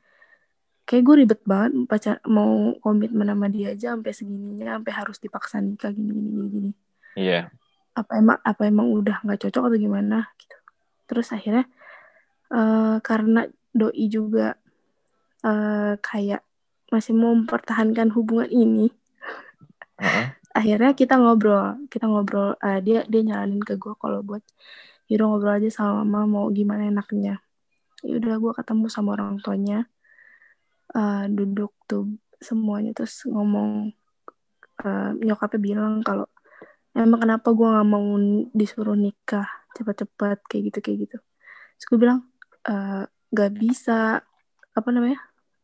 kayak 0.86 1.04
gue 1.06 1.16
ribet 1.26 1.42
banget 1.42 1.72
pacar 1.90 2.16
mau 2.30 2.78
komitmen 2.78 3.26
sama 3.26 3.48
dia 3.50 3.74
aja 3.74 3.98
sampai 3.98 4.14
segininya 4.14 4.78
sampai 4.78 4.94
harus 4.94 5.18
dipaksa 5.18 5.58
nikah 5.58 5.90
gini 5.90 6.14
gini 6.14 6.30
gini 6.30 6.48
gini. 6.54 6.72
Iya. 7.18 7.50
Apa 7.98 8.22
emang 8.22 8.38
apa 8.46 8.62
emang 8.70 8.88
udah 8.94 9.26
nggak 9.26 9.42
cocok 9.50 9.64
atau 9.74 9.78
gimana 9.82 10.30
gitu. 10.38 10.58
Terus 11.10 11.28
akhirnya 11.34 11.66
uh, 12.54 13.02
karena 13.02 13.50
doi 13.74 14.06
juga 14.06 14.54
uh, 15.42 15.98
kayak 15.98 16.46
masih 16.92 17.16
mau 17.16 17.32
mempertahankan 17.32 18.12
hubungan 18.12 18.52
ini 18.52 18.92
uh-huh. 19.96 20.28
Akhirnya 20.52 20.92
kita 20.96 21.16
ngobrol 21.20 21.88
kita 21.88 22.06
ngobrol 22.08 22.56
uh, 22.60 22.80
dia 22.84 23.08
dia 23.08 23.22
nyaranin 23.24 23.64
ke 23.64 23.80
gue 23.80 23.94
kalau 24.00 24.20
buat 24.24 24.44
yaudah 25.08 25.28
ngobrol 25.32 25.54
aja 25.60 25.70
sama 25.72 26.04
mama 26.04 26.20
mau 26.28 26.46
gimana 26.52 26.88
enaknya. 26.88 27.44
Ya 28.02 28.14
udah 28.18 28.36
gue 28.42 28.52
ketemu 28.58 28.86
sama 28.90 29.16
orang 29.16 29.40
tuanya 29.44 29.88
uh, 30.96 31.26
duduk 31.30 31.76
tuh 31.86 32.08
semuanya 32.42 32.92
terus 32.98 33.24
ngomong 33.30 33.94
uh, 34.84 35.10
nyokapnya 35.20 35.60
bilang 35.62 35.94
kalau 36.02 36.26
emang 36.98 37.24
kenapa 37.24 37.48
gue 37.56 37.68
nggak 37.68 37.88
mau 37.88 38.08
disuruh 38.52 38.98
nikah 38.98 39.48
cepat-cepat 39.76 40.44
kayak 40.48 40.64
gitu 40.72 40.80
kayak 40.84 40.98
gitu. 41.08 41.18
Terus 41.80 41.86
gue 41.88 42.00
bilang 42.00 42.20
e, 42.68 42.76
bisa 43.56 44.20
apa 44.72 44.90
namanya 44.92 45.20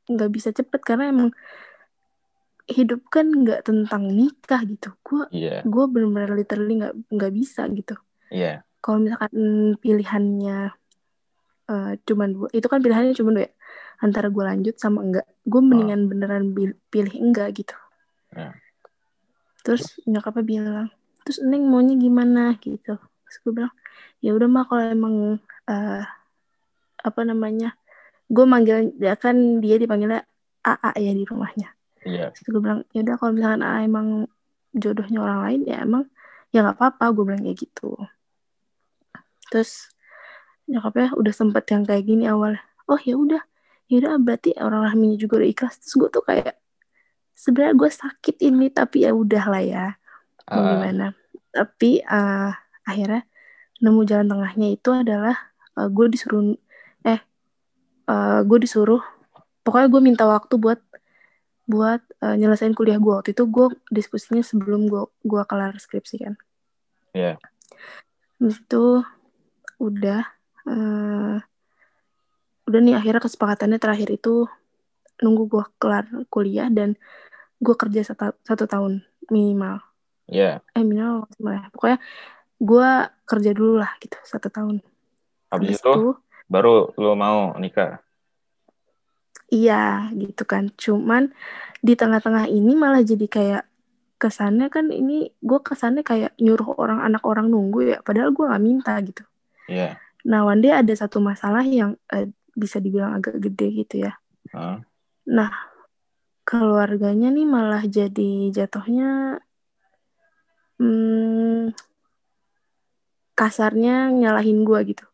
nggak 0.08 0.32
bisa 0.32 0.50
cepet 0.56 0.82
karena 0.84 1.12
emang 1.12 1.29
hidup 2.67 3.01
kan 3.07 3.31
nggak 3.31 3.63
tentang 3.63 4.12
nikah 4.12 4.62
gitu. 4.67 4.91
Gue 5.03 5.24
Iya, 5.31 5.63
gue 5.63 5.83
bener-bener 5.88 6.36
literally 6.36 6.83
nggak 6.83 6.93
nggak 7.07 7.31
bisa 7.33 7.63
gitu. 7.71 7.95
Iya, 8.27 8.67
kalau 8.83 9.00
misalkan 9.07 9.31
pilihannya 9.79 10.75
eh, 11.67 11.91
cuman 12.03 12.29
dua 12.36 12.47
itu 12.51 12.67
kan 12.67 12.79
pilihannya 12.83 13.15
cuma 13.15 13.31
dua 13.36 13.47
ya? 13.47 13.51
Antara 14.03 14.27
gue 14.29 14.43
lanjut 14.43 14.75
sama 14.77 15.01
enggak. 15.01 15.25
Gue 15.47 15.62
mendingan 15.63 16.12
beneran 16.12 16.51
bil- 16.51 16.79
pilih 16.91 17.15
enggak 17.17 17.55
gitu. 17.55 17.75
Ya. 18.36 18.51
terus 19.63 20.00
nyokapnya 20.07 20.43
bilang 20.47 20.88
terus 21.27 21.43
neng 21.43 21.67
maunya 21.67 21.95
gimana? 22.00 22.55
gitu. 22.59 22.95
Terus 23.00 23.38
gue 23.43 23.51
bilang 23.51 23.74
ya 24.24 24.31
udah 24.31 24.47
mah 24.47 24.63
kalau 24.67 24.83
emang 24.88 25.15
eh, 25.67 26.03
apa 27.03 27.21
namanya 27.24 27.75
gue 28.27 28.45
manggil 28.47 28.91
dia 29.00 29.15
kan 29.15 29.63
dia 29.63 29.79
dipanggilnya 29.79 30.24
AA 30.63 30.91
ya 31.00 31.12
di 31.15 31.24
rumahnya 31.24 31.76
iya. 32.07 32.31
terus 32.31 32.47
gue 32.47 32.61
bilang 32.63 32.81
ya 32.95 33.03
udah 33.03 33.15
kalau 33.19 33.31
misalkan 33.35 33.61
AA 33.61 33.79
emang 33.85 34.07
jodohnya 34.71 35.19
orang 35.19 35.39
lain 35.43 35.61
ya 35.67 35.77
emang 35.83 36.03
ya 36.51 36.63
nggak 36.63 36.77
apa-apa. 36.79 37.05
Gue 37.13 37.23
bilang 37.27 37.43
kayak 37.43 37.57
gitu. 37.59 37.89
Terus 39.51 39.91
nyokapnya 40.67 41.15
udah 41.15 41.33
sempet 41.33 41.63
yang 41.71 41.83
kayak 41.83 42.03
gini 42.07 42.25
awal. 42.27 42.55
Oh 42.87 42.99
ya 42.99 43.15
udah 43.15 43.41
ya 43.87 44.03
udah 44.03 44.19
berarti 44.19 44.55
orang 44.59 44.83
rahminya 44.87 45.17
juga 45.19 45.43
udah 45.43 45.49
ikhlas. 45.49 45.79
Terus 45.83 45.93
gue 45.95 46.09
tuh 46.11 46.23
kayak 46.23 46.55
sebenarnya 47.37 47.75
gue 47.75 47.89
sakit 47.91 48.35
ini 48.43 48.67
tapi 48.71 49.07
ya 49.07 49.11
udah 49.11 49.43
lah 49.47 49.63
ya. 49.63 49.85
Mau 50.47 50.63
Ah, 50.63 50.67
gimana? 50.75 51.05
Tapi 51.51 51.99
eh, 52.03 52.51
akhirnya 52.87 53.21
nemu 53.83 54.01
jalan 54.07 54.27
tengahnya 54.31 54.67
itu 54.73 54.89
adalah 54.91 55.35
eh, 55.77 55.87
gue 55.91 56.05
disuruh 56.11 56.55
eh 57.03 57.19
eh, 58.07 58.39
gue 58.43 58.57
disuruh 58.63 59.03
pokoknya 59.67 59.87
gue 59.91 60.01
minta 60.01 60.23
waktu 60.23 60.55
buat 60.55 60.79
buat 61.67 62.01
eh, 62.24 62.36
nyelesain 62.39 62.71
kuliah 62.74 62.97
gue 62.97 63.13
waktu 63.13 63.36
itu 63.36 63.43
gue 63.45 63.75
diskusinya 63.91 64.41
sebelum 64.41 64.88
gue 64.88 65.03
gue 65.27 65.41
kelar 65.45 65.75
skripsi 65.77 66.15
kan 66.24 66.36
Iya. 67.17 67.33
Habis 68.38 68.62
itu 68.62 69.01
udah 69.81 70.21
eh, 70.69 71.38
udah 72.67 72.79
nih 72.83 72.95
akhirnya 73.00 73.21
kesepakatannya 73.24 73.79
terakhir 73.79 74.09
itu 74.12 74.45
nunggu 75.24 75.43
gue 75.50 75.63
kelar 75.81 76.05
kuliah 76.29 76.69
dan 76.69 76.93
gue 77.57 77.75
kerja 77.75 78.05
satu, 78.05 78.38
satu 78.45 78.69
tahun 78.69 79.01
minimal 79.33 79.81
iya. 80.29 80.62
eh 80.77 80.83
minimal 80.86 81.25
maksimal 81.25 81.53
ya 81.57 81.65
pokoknya 81.74 81.97
gue 82.62 82.89
kerja 83.25 83.51
dulu 83.57 83.81
lah 83.81 83.91
gitu 83.97 84.17
satu 84.21 84.53
tahun 84.53 84.86
Habis 85.47 85.79
itu 85.79 86.19
baru 86.51 86.91
lo 87.00 87.13
mau 87.15 87.55
nikah. 87.59 88.03
Iya 89.51 90.11
gitu 90.15 90.43
kan. 90.43 90.71
Cuman 90.75 91.31
di 91.79 91.93
tengah-tengah 91.93 92.49
ini 92.49 92.73
malah 92.73 93.03
jadi 93.05 93.27
kayak 93.27 93.63
kesannya 94.17 94.67
kan 94.73 94.89
ini 94.89 95.29
gue 95.29 95.59
kesannya 95.61 96.01
kayak 96.01 96.33
nyuruh 96.41 96.73
orang 96.81 97.05
anak 97.05 97.21
orang 97.21 97.53
nunggu 97.53 97.85
ya 97.85 97.97
padahal 98.01 98.33
gue 98.33 98.45
nggak 98.49 98.65
minta 98.65 98.93
gitu. 99.05 99.23
Iya. 99.67 99.99
nah 100.27 100.47
one 100.47 100.63
day 100.63 100.73
ada 100.73 100.91
satu 100.95 101.19
masalah 101.21 101.63
yang 101.63 101.95
eh, 102.11 102.27
bisa 102.57 102.81
dibilang 102.81 103.15
agak 103.21 103.37
gede 103.37 103.85
gitu 103.85 103.95
ya. 104.09 104.17
Ah, 104.51 104.81
nah 105.29 105.53
keluarganya 106.41 107.29
nih 107.29 107.45
malah 107.45 107.85
jadi 107.85 108.49
jatuhnya 108.49 109.39
hmm, 110.81 111.77
kasarnya 113.37 114.09
nyalahin 114.09 114.65
gue 114.65 114.79
gitu. 114.97 115.05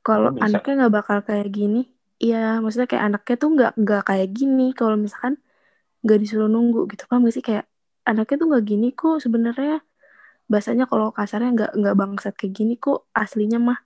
Kalau 0.00 0.32
anaknya 0.40 0.88
nggak 0.88 0.94
bakal 0.96 1.18
kayak 1.20 1.52
gini 1.52 1.97
Iya, 2.22 2.36
maksudnya 2.62 2.88
kayak 2.90 3.04
anaknya 3.08 3.34
tuh 3.42 3.48
nggak 3.54 3.70
nggak 3.82 4.00
kayak 4.08 4.28
gini. 4.38 4.62
Kalau 4.78 4.96
misalkan 5.04 5.34
nggak 6.04 6.18
disuruh 6.22 6.48
nunggu 6.54 6.78
gitu 6.92 7.02
paham 7.08 7.22
gak 7.28 7.34
sih? 7.36 7.44
Kayak 7.48 7.64
anaknya 8.10 8.36
tuh 8.42 8.46
nggak 8.50 8.64
gini 8.70 8.86
kok 8.98 9.16
sebenarnya. 9.24 9.72
Bahasanya 10.52 10.84
kalau 10.90 11.06
kasarnya 11.18 11.50
nggak 11.56 11.70
nggak 11.80 11.94
bangsat 12.00 12.34
kayak 12.40 12.52
gini 12.58 12.74
kok 12.84 12.98
aslinya 13.22 13.58
mah. 13.68 13.78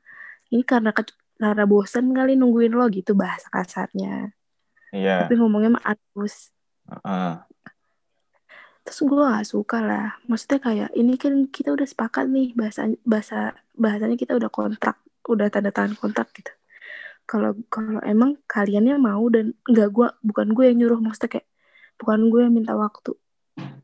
Ini 0.53 0.63
karena 0.73 0.91
ke- 0.97 1.17
karena 1.43 1.65
bosen 1.73 2.07
kali 2.17 2.33
nungguin 2.41 2.73
lo 2.79 2.85
gitu 2.97 3.13
bahasa 3.23 3.49
kasarnya. 3.57 4.33
Iya. 4.93 5.25
tapi 5.25 5.35
ngomongnya 5.41 5.71
mah 5.81 5.85
halus 5.89 6.53
Ah, 7.05 7.49
terus 8.85 8.99
gue 9.09 9.15
gak 9.23 9.47
suka 9.47 9.79
lah. 9.89 10.07
Maksudnya 10.29 10.59
kayak 10.67 10.91
ini 10.99 11.15
kan 11.23 11.35
kita 11.57 11.69
udah 11.77 11.87
sepakat 11.87 12.27
nih 12.35 12.49
bahasa 12.59 12.81
bahasa 13.07 13.37
bahasanya 13.79 14.17
kita 14.19 14.33
udah 14.39 14.51
kontrak 14.51 14.97
udah 15.33 15.47
tanda 15.55 15.71
tangan 15.71 15.95
kontrak 16.01 16.29
gitu 16.35 16.51
kalau 17.27 17.57
kalau 17.71 18.03
emang 18.03 18.39
kaliannya 18.51 18.99
mau 18.99 19.25
dan 19.31 19.55
nggak 19.65 19.89
gue 19.95 20.09
bukan 20.27 20.47
gue 20.53 20.65
yang 20.69 20.77
nyuruh 20.85 21.01
maksudnya 21.01 21.39
kayak 21.39 21.49
bukan 21.97 22.21
gue 22.29 22.41
yang 22.45 22.55
minta 22.55 22.75
waktu. 22.75 23.15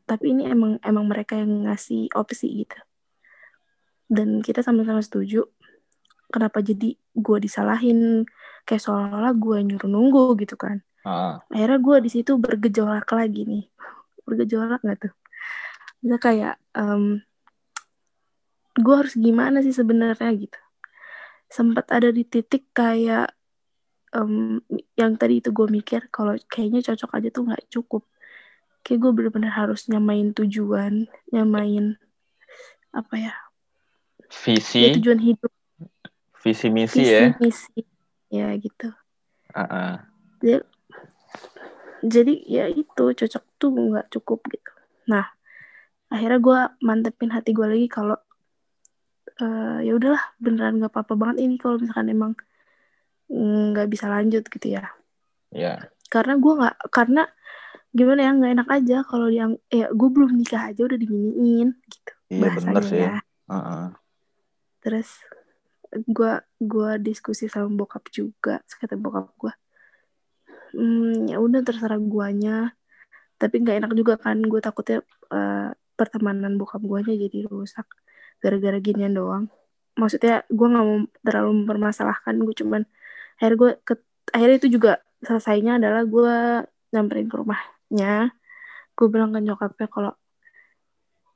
Tapi 0.08 0.24
ini 0.32 0.48
emang 0.48 0.80
emang 0.80 1.04
mereka 1.06 1.36
yang 1.36 1.68
ngasih 1.68 2.10
opsi 2.16 2.64
gitu. 2.64 2.78
Dan 4.08 4.40
kita 4.40 4.64
sama-sama 4.64 5.04
setuju 5.04 5.44
kenapa 6.32 6.64
jadi 6.64 6.96
gue 6.96 7.38
disalahin? 7.40 8.24
Kayak 8.68 8.84
seolah-olah 8.84 9.32
gue 9.32 9.56
nyuruh 9.64 9.88
nunggu 9.88 10.24
gitu 10.44 10.60
kan. 10.60 10.84
Ah, 11.08 11.40
akhirnya 11.48 11.80
gue 11.80 11.96
di 12.04 12.10
situ 12.12 12.36
bergejolak 12.36 13.08
lagi 13.08 13.48
nih. 13.48 13.64
Bergejolak 14.28 14.84
nggak 14.84 15.08
tuh? 15.08 15.14
Bisa 16.04 16.16
kayak 16.20 16.60
em 16.76 17.24
gue 18.78 18.94
harus 18.94 19.14
gimana 19.18 19.58
sih 19.58 19.74
sebenarnya 19.74 20.30
gitu 20.38 20.58
sempat 21.48 21.88
ada 21.88 22.12
di 22.12 22.24
titik 22.28 22.68
kayak 22.76 23.32
em, 24.12 24.60
yang 24.96 25.16
tadi 25.16 25.40
itu 25.40 25.52
gue 25.52 25.68
mikir 25.68 26.08
kalau 26.12 26.36
kayaknya 26.48 26.84
cocok 26.84 27.10
aja 27.16 27.28
tuh 27.32 27.42
nggak 27.48 27.64
cukup 27.72 28.04
kayak 28.84 28.98
gue 29.04 29.10
bener-bener 29.12 29.52
harus 29.52 29.88
nyamain 29.88 30.32
tujuan 30.32 31.08
nyamain 31.32 31.96
apa 32.92 33.14
ya 33.16 33.34
ya 34.76 34.88
visi, 34.88 34.96
tujuan 34.96 35.20
hidup 35.20 35.52
visi 36.40 36.68
misi 36.68 37.04
visi 37.04 37.12
ya. 37.16 37.28
misi 37.40 37.80
ya 38.28 38.48
gitu 38.56 38.92
Ah, 39.56 39.64
ah. 39.64 39.94
Jadi, 40.44 40.60
jadi 42.04 42.34
ya 42.46 42.64
itu 42.68 43.04
cocok 43.16 43.44
tuh 43.58 43.70
nggak 43.74 44.06
cukup 44.12 44.44
gitu. 44.52 44.72
Nah 45.10 45.26
akhirnya 46.12 46.38
gue 46.38 46.60
mantepin 46.84 47.32
hati 47.32 47.56
gue 47.56 47.64
lagi 47.64 47.88
kalau 47.88 48.16
eh, 49.38 49.78
ya 49.86 49.92
udahlah 49.94 50.22
beneran 50.42 50.82
nggak 50.82 50.92
apa-apa 50.92 51.14
banget 51.14 51.36
ini 51.46 51.54
kalau 51.56 51.78
misalkan 51.78 52.10
emang 52.10 52.32
nggak 53.28 53.88
bisa 53.92 54.08
lanjut 54.08 54.44
gitu 54.48 54.66
ya. 54.72 54.88
Iya. 55.52 55.92
Karena 56.08 56.40
gue 56.40 56.52
nggak 56.58 56.76
karena 56.88 57.22
gimana 57.92 58.20
ya 58.20 58.30
nggak 58.36 58.52
enak 58.52 58.68
aja 58.68 58.96
kalau 59.04 59.28
yang 59.32 59.56
ya 59.72 59.88
gue 59.92 60.08
belum 60.12 60.36
nikah 60.36 60.72
aja 60.72 60.84
udah 60.84 60.98
diginiin 61.00 61.72
gitu 61.88 62.12
Iya 62.28 62.48
bener 62.52 62.84
bahasanya 62.84 62.84
sih. 62.84 63.00
ya. 63.00 63.16
Ah, 63.48 63.56
ah. 63.56 63.86
Terus 64.84 65.08
gue 65.88 66.32
gua 66.60 67.00
diskusi 67.00 67.48
sama 67.48 67.72
bokap 67.72 68.12
juga, 68.12 68.60
kata 68.60 69.00
bokap 69.00 69.32
gue, 69.40 69.52
hmm, 70.76 71.32
ya 71.32 71.40
udah 71.40 71.64
terserah 71.64 71.96
guanya. 71.96 72.76
Tapi 73.40 73.64
nggak 73.64 73.76
enak 73.80 73.92
juga 73.96 74.20
kan, 74.20 74.36
gue 74.44 74.60
takutnya 74.60 75.00
eh, 75.32 75.72
pertemanan 75.96 76.60
bokap 76.60 76.84
guanya 76.84 77.16
jadi 77.16 77.48
rusak 77.48 77.88
gara-gara 78.42 78.78
ginian 78.82 79.14
doang. 79.14 79.44
Maksudnya 79.98 80.46
gue 80.46 80.66
nggak 80.70 80.84
mau 80.86 80.98
terlalu 81.26 81.50
mempermasalahkan, 81.64 82.34
gue 82.38 82.54
cuman 82.54 82.82
akhirnya 83.38 83.58
gue 83.58 83.70
ke, 83.82 83.94
akhirnya 84.34 84.56
itu 84.62 84.68
juga 84.78 84.92
selesainya 85.26 85.82
adalah 85.82 86.02
gue 86.06 86.34
nyamperin 86.94 87.26
ke 87.26 87.36
rumahnya, 87.36 88.30
gue 88.94 89.06
bilang 89.10 89.34
ke 89.34 89.40
nyokapnya 89.42 89.86
kalau 89.90 90.12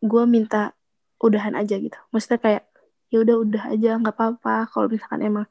gue 0.02 0.25
minta 0.26 0.75
udahan 1.23 1.54
aja 1.59 1.78
gitu. 1.78 1.99
Maksudnya 2.14 2.38
kayak 2.42 2.64
ya 3.12 3.21
udah 3.21 3.37
udah 3.44 3.62
aja 3.76 4.00
nggak 4.00 4.16
apa-apa 4.16 4.73
kalau 4.73 4.88
misalkan 4.88 5.21
emang 5.21 5.47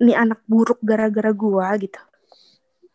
nih 0.00 0.16
anak 0.16 0.40
buruk 0.48 0.80
gara-gara 0.80 1.28
gua 1.36 1.76
gitu 1.76 2.00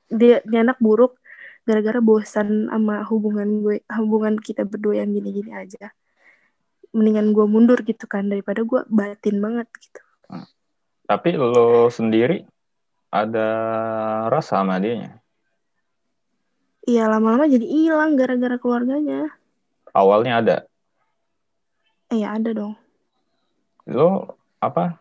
dia 0.09 0.41
nih 0.49 0.65
anak 0.65 0.81
buruk 0.81 1.21
gara-gara 1.67 2.01
bosan 2.01 2.71
sama 2.71 3.05
hubungan 3.05 3.61
gue 3.61 3.85
hubungan 3.93 4.39
kita 4.41 4.65
berdua 4.65 5.03
yang 5.05 5.13
gini-gini 5.13 5.53
aja 5.53 5.93
mendingan 6.97 7.27
gua 7.35 7.45
mundur 7.53 7.79
gitu 7.85 8.05
kan 8.09 8.23
daripada 8.31 8.61
gua 8.69 8.81
batin 8.89 9.37
banget 9.45 9.67
gitu 9.83 10.01
Tapi 11.07 11.29
lo 11.39 11.87
sendiri 11.87 12.43
ada 13.11 13.47
rasa 14.27 14.59
sama 14.59 14.75
dia 14.83 15.23
iya 16.87 17.03
lama-lama 17.11 17.45
jadi 17.47 17.65
hilang 17.67 18.11
gara-gara 18.19 18.55
keluarganya 18.61 19.19
Awalnya 19.93 20.33
ada. 20.41 20.57
eh 22.11 22.19
ya 22.23 22.35
ada 22.37 22.51
dong 22.59 22.73
Lo 23.87 24.35
apa? 24.59 24.99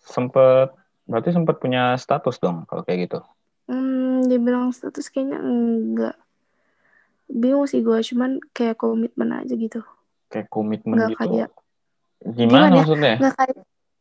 Sempet 0.00 0.68
berarti 1.10 1.30
sempet 1.36 1.56
punya 1.62 1.82
status 1.98 2.36
dong 2.40 2.64
kalau 2.68 2.82
kayak 2.86 3.10
gitu. 3.10 3.18
hmm, 3.68 4.28
dibilang 4.30 4.70
status 4.70 5.06
kayaknya 5.12 5.38
enggak 5.42 6.16
bingung 7.30 7.66
sih 7.70 7.80
gue 7.86 7.98
cuman 8.02 8.30
kayak 8.56 8.76
komitmen 8.78 9.30
aja 9.32 9.54
gitu 9.54 9.80
Kayak 10.30 10.48
komitmen 10.48 10.96
Nggak 10.96 11.10
gitu. 11.12 11.20
kayak- 11.26 11.52
Gimana, 12.20 12.36
Gimana 12.36 12.64
ya? 12.64 12.76
maksudnya? 12.76 13.14
nggak 13.18 13.34
kayak 13.34 13.56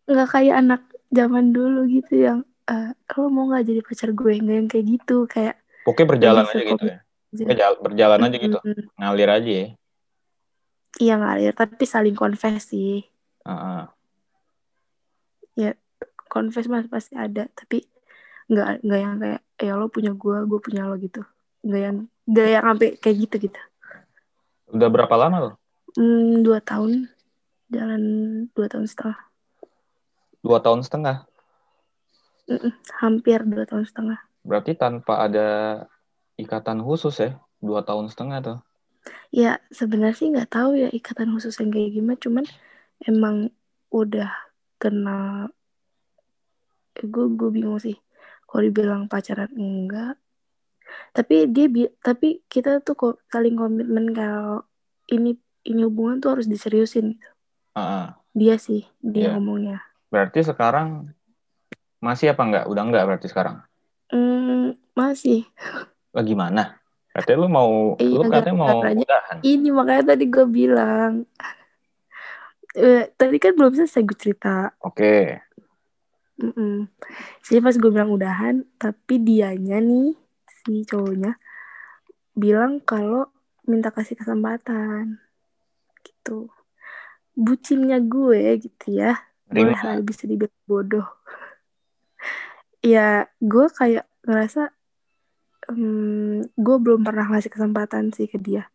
nggak 0.10 0.30
kayak 0.30 0.56
anak 0.60 0.82
zaman 1.10 1.46
dulu 1.50 1.80
gitu 1.88 2.14
yang 2.20 2.40
eh 2.70 2.90
lo 3.16 3.24
mau 3.28 3.50
nggak 3.50 3.64
jadi 3.66 3.82
pacar 3.82 4.10
gue 4.14 4.34
nggak 4.38 4.58
yang 4.62 4.70
kayak 4.70 4.86
gitu 4.86 5.18
kayak 5.26 5.56
Pokoknya 5.88 6.08
berjalan 6.14 6.46
aja 6.46 6.62
gitu 6.62 6.84
ya. 6.86 6.98
Berjal- 7.30 7.80
berjalan 7.82 8.20
aja 8.22 8.38
gitu, 8.38 8.58
Mm-mm. 8.62 8.86
ngalir 9.00 9.30
aja 9.32 9.50
ya. 9.50 9.68
Iya 11.00 11.14
ngalir, 11.18 11.54
tapi 11.54 11.86
saling 11.86 12.14
confess 12.14 12.70
sih. 12.70 13.06
Heeh. 13.46 13.84
Confess 16.30 16.70
mas 16.70 16.86
pasti 16.86 17.18
ada, 17.18 17.50
tapi 17.58 17.82
nggak 18.54 18.86
nggak 18.86 19.00
yang 19.02 19.18
kayak 19.18 19.42
ya 19.58 19.74
lo 19.74 19.90
punya 19.90 20.14
gue, 20.14 20.38
gue 20.46 20.60
punya 20.62 20.86
lo 20.86 20.94
gitu. 21.02 21.26
Nggak 21.66 21.82
yang 21.82 21.98
nggak 22.30 22.48
yang 22.54 22.66
sampai 22.70 22.90
kayak 23.02 23.18
gitu 23.26 23.36
gitu. 23.50 23.60
Udah 24.70 24.90
berapa 24.94 25.16
lama 25.18 25.38
lo? 25.42 25.52
Hmm, 26.00 26.48
dua 26.48 26.64
tahun, 26.64 27.12
jalan 27.68 28.04
dua 28.56 28.72
tahun 28.72 28.88
setengah, 28.88 29.20
Dua 30.40 30.64
tahun 30.64 30.80
setengah. 30.88 31.28
Mm-mm, 32.48 32.72
hampir 33.04 33.44
dua 33.44 33.68
tahun 33.68 33.84
setengah. 33.84 34.20
Berarti 34.48 34.80
tanpa 34.80 35.28
ada 35.28 35.48
ikatan 36.40 36.80
khusus 36.80 37.20
ya, 37.20 37.36
dua 37.60 37.84
tahun 37.84 38.08
setengah 38.08 38.38
tuh. 38.40 38.58
Ya 39.36 39.60
sebenarnya 39.76 40.16
sih 40.16 40.32
nggak 40.32 40.50
tahu 40.56 40.80
ya 40.80 40.88
ikatan 40.90 41.36
khusus 41.36 41.60
yang 41.60 41.70
kayak 41.76 41.92
gimana, 41.92 42.16
cuman 42.16 42.46
emang 43.04 43.52
udah 43.92 44.32
kenal. 44.80 45.52
Gue 46.96 47.28
gue 47.36 47.50
bingung 47.52 47.76
sih. 47.84 48.00
Kalau 48.48 48.64
dibilang 48.64 49.12
pacaran 49.12 49.52
enggak, 49.54 50.16
tapi 51.14 51.46
dia 51.52 51.68
bi- 51.70 51.94
tapi 52.02 52.42
kita 52.50 52.82
tuh 52.82 52.96
kok 52.98 53.16
saling 53.30 53.60
komitmen 53.60 54.16
kalau 54.16 54.64
ini 55.12 55.38
ini 55.70 55.86
hubungan 55.86 56.18
tuh 56.18 56.38
harus 56.38 56.46
diseriusin 56.46 57.14
gitu. 57.14 57.30
Heeh. 57.74 58.06
Dia 58.34 58.56
sih 58.58 58.84
dia 59.00 59.30
Iya. 59.30 59.38
ngomongnya. 59.38 59.78
Berarti 60.10 60.42
sekarang 60.42 61.14
masih 62.00 62.34
apa 62.34 62.42
enggak? 62.42 62.66
Udah 62.66 62.84
enggak 62.84 63.04
berarti 63.06 63.28
sekarang? 63.28 63.62
Hmm, 64.10 64.74
masih. 64.94 65.46
Lah 66.10 66.26
gimana? 66.26 66.82
Katanya 67.10 67.38
lu 67.40 67.50
mau, 67.50 67.72
Iya, 67.98 68.16
lu 68.16 68.24
katanya 68.26 68.56
mau 68.56 68.70
gara-garanya- 68.80 69.06
udahan. 69.06 69.38
Ini 69.42 69.70
makanya 69.70 70.04
tadi 70.14 70.26
gue 70.26 70.46
bilang. 70.46 71.12
Eh, 72.72 73.10
tadi 73.12 73.38
kan 73.38 73.54
belum 73.54 73.74
selesai 73.74 74.02
gue 74.02 74.14
cerita. 74.14 74.74
Oke. 74.82 75.42
Mm-mm. 76.40 76.88
Jadi 77.44 77.60
pas 77.60 77.76
gue 77.76 77.92
bilang 77.92 78.10
udahan, 78.10 78.64
tapi 78.78 79.20
dianya 79.20 79.78
nih 79.78 80.16
si 80.64 80.86
cowoknya 80.86 81.36
bilang 82.32 82.80
kalau 82.80 83.28
minta 83.66 83.92
kasih 83.92 84.16
kesempatan 84.16 85.20
gitu. 86.20 86.52
Bucinnya 87.40 88.04
gue 88.04 88.60
gitu 88.60 89.00
ya, 89.00 89.16
boleh 89.48 89.80
lah 89.80 90.04
bisa 90.04 90.28
dibilang 90.28 90.68
bodoh. 90.68 91.08
ya 92.84 93.24
gue 93.40 93.66
kayak 93.72 94.04
ngerasa 94.28 94.76
hmm, 95.72 96.52
gue 96.60 96.78
belum 96.84 97.08
pernah 97.08 97.32
ngasih 97.32 97.48
kesempatan 97.48 98.12
sih 98.12 98.28
ke 98.28 98.36
dia. 98.36 98.68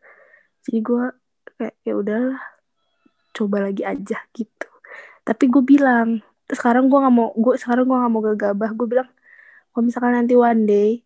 Jadi 0.64 0.80
gue 0.80 1.04
kayak 1.60 1.74
ya 1.84 1.94
udahlah, 2.00 2.40
coba 3.36 3.68
lagi 3.68 3.84
aja 3.84 4.24
gitu. 4.32 4.68
Tapi 5.28 5.44
gue 5.52 5.60
bilang 5.60 6.24
sekarang 6.48 6.88
gue 6.88 6.98
nggak 7.00 7.14
mau 7.14 7.32
gue 7.32 7.54
sekarang 7.56 7.88
gue 7.88 7.96
nggak 7.96 8.12
mau 8.12 8.20
gegabah 8.20 8.70
gue 8.76 8.86
bilang 8.88 9.08
kalau 9.72 9.82
misalkan 9.88 10.12
nanti 10.12 10.36
one 10.36 10.68
day 10.68 11.00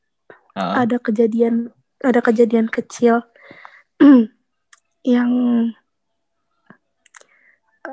Heeh. 0.58 0.74
ada 0.82 0.98
kejadian 0.98 1.70
ada 2.02 2.18
kejadian 2.18 2.66
kecil 2.66 3.22
yang 5.06 5.30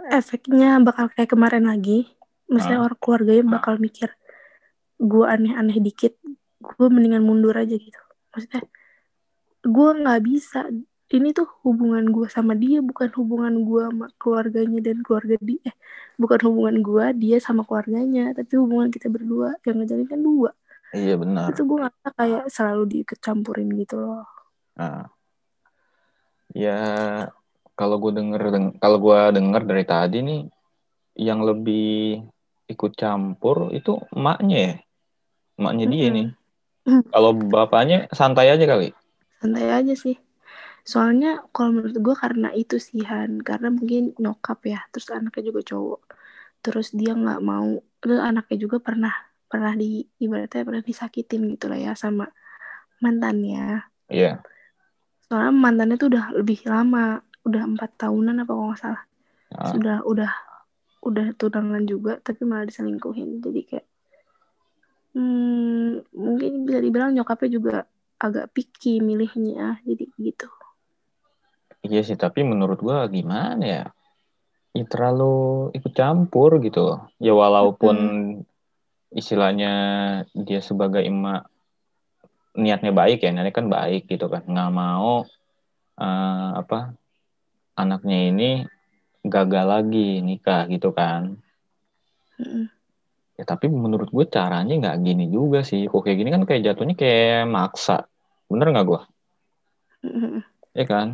efeknya 0.09 0.77
bakal 0.79 1.09
kayak 1.09 1.29
kemarin 1.29 1.65
lagi 1.65 2.09
maksudnya 2.45 2.79
Ah. 2.79 2.85
orang 2.85 2.99
keluarganya 2.99 3.43
bakal 3.51 3.73
mikir 3.77 4.09
gue 4.95 5.25
aneh-aneh 5.25 5.77
dikit 5.77 6.13
gue 6.57 6.87
mendingan 6.87 7.21
mundur 7.21 7.53
aja 7.53 7.73
gitu 7.73 7.99
maksudnya 8.29 8.63
gue 9.61 9.89
nggak 9.97 10.21
bisa 10.21 10.69
ini 11.07 11.29
tuh 11.31 11.45
hubungan 11.61 12.05
gue 12.07 12.25
sama 12.27 12.53
dia 12.53 12.81
bukan 12.81 13.09
hubungan 13.13 13.53
gue 13.61 13.81
sama 13.83 14.07
keluarganya 14.15 14.79
dan 14.81 15.01
keluarga 15.01 15.37
dia 15.37 15.61
eh, 15.63 15.75
bukan 16.15 16.39
hubungan 16.45 16.75
gue 16.79 17.05
dia 17.15 17.37
sama 17.37 17.61
keluarganya 17.61 18.33
tapi 18.33 18.57
hubungan 18.57 18.89
kita 18.89 19.09
berdua 19.09 19.57
yang 19.61 19.81
ngejalin 19.81 20.05
kan 20.05 20.21
dua 20.21 20.51
Iya 20.91 21.19
benar. 21.19 21.51
itu 21.51 21.61
gue 21.61 21.77
ngerasa 21.77 22.09
kayak 22.13 22.43
selalu 22.47 22.83
diikut 22.87 23.19
campurin 23.19 23.69
gitu 23.73 23.97
loh 23.97 24.25
Nah. 24.75 25.07
Ya 26.51 26.79
kalau 27.79 27.95
gue 28.03 28.11
denger 28.15 28.41
deng- 28.55 28.75
kalau 28.79 28.97
gue 28.99 29.19
denger 29.37 29.61
dari 29.69 29.83
tadi 29.85 30.17
nih 30.23 30.41
yang 31.19 31.43
lebih 31.43 32.19
ikut 32.67 32.91
campur 32.97 33.71
itu 33.71 33.99
emaknya 34.11 34.57
ya. 34.57 34.73
Emaknya 35.59 35.85
dia 35.93 36.07
nih. 36.11 36.27
Kalau 37.13 37.31
bapaknya 37.33 38.05
santai 38.13 38.51
aja 38.53 38.65
kali. 38.65 38.89
santai 39.41 39.67
aja 39.69 39.93
sih 39.93 40.17
soalnya 40.85 41.41
kalau 41.53 41.69
menurut 41.77 41.97
gue 41.97 42.15
karena 42.17 42.49
itu 42.53 42.77
sih 42.81 43.01
Han 43.05 43.41
karena 43.41 43.69
mungkin 43.73 44.13
nyokap 44.17 44.59
ya 44.65 44.79
terus 44.93 45.09
anaknya 45.13 45.49
juga 45.53 45.61
cowok 45.75 46.01
terus 46.65 46.93
dia 46.93 47.13
nggak 47.13 47.41
mau 47.41 47.69
terus 48.01 48.21
anaknya 48.21 48.57
juga 48.65 48.77
pernah 48.81 49.13
pernah 49.49 49.73
di 49.77 50.05
ibaratnya 50.21 50.61
pernah 50.65 50.83
disakitin 50.85 51.41
gitu 51.53 51.69
lah 51.69 51.77
ya 51.77 51.93
sama 51.97 52.25
mantannya 53.01 53.85
Iya. 54.09 54.45
soalnya 55.25 55.53
mantannya 55.53 55.95
tuh 55.97 56.09
udah 56.13 56.25
lebih 56.37 56.59
lama 56.69 57.24
udah 57.45 57.63
empat 57.63 57.95
tahunan 58.01 58.41
apa 58.43 58.51
kalau 58.51 58.67
nggak 58.73 58.81
salah 58.81 59.03
Ah. 59.55 59.71
sudah 59.71 59.97
udah 60.03 60.31
udah 61.05 61.37
tunangan 61.37 61.85
juga 61.85 62.17
tapi 62.19 62.43
malah 62.43 62.65
diselingkuhin 62.65 63.39
jadi 63.39 63.61
kayak 63.61 63.87
hmm, 65.15 66.11
mungkin 66.11 66.65
bisa 66.65 66.81
dibilang 66.81 67.13
nyokapnya 67.13 67.49
juga 67.53 67.75
agak 68.19 68.51
picky 68.51 68.99
milihnya 68.99 69.79
jadi 69.85 70.05
gitu 70.17 70.49
Iya 71.85 72.01
sih, 72.01 72.17
tapi 72.17 72.41
menurut 72.41 72.81
gua 72.81 73.05
gimana 73.05 73.61
ya? 73.61 73.83
Ya 74.73 74.83
terlalu 74.89 75.69
ikut 75.77 75.93
campur 75.93 76.57
gitu. 76.65 76.97
Ya 77.21 77.37
walaupun 77.37 77.95
istilahnya 79.13 79.73
dia 80.33 80.65
sebagai 80.65 81.05
emak 81.05 81.45
niatnya 82.57 82.89
baik 82.89 83.21
ya, 83.21 83.29
niatnya 83.29 83.53
kan 83.53 83.69
baik 83.69 84.09
gitu 84.09 84.25
kan. 84.33 84.49
Nggak 84.49 84.71
mau 84.73 85.29
eh, 86.01 86.49
apa 86.57 86.97
anaknya 87.81 88.17
ini 88.31 88.49
gagal 89.33 89.65
lagi 89.73 90.23
nikah 90.27 90.61
gitu 90.73 90.89
kan. 90.99 91.21
Mm-mm. 92.39 92.67
Ya 93.39 93.43
tapi 93.51 93.65
menurut 93.67 94.09
gue 94.15 94.25
caranya 94.35 94.73
nggak 94.81 94.97
gini 95.05 95.23
juga 95.35 95.59
sih. 95.69 95.81
Kok 95.91 96.01
kayak 96.03 96.17
gini 96.19 96.29
kan 96.35 96.43
kayak 96.47 96.63
jatuhnya 96.67 96.95
kayak 97.01 97.47
maksa. 97.55 97.95
Bener 98.51 98.67
nggak 98.71 98.85
gua? 98.89 99.01
Mm-mm. 100.05 100.43
Ya 100.75 100.85
kan? 100.85 101.07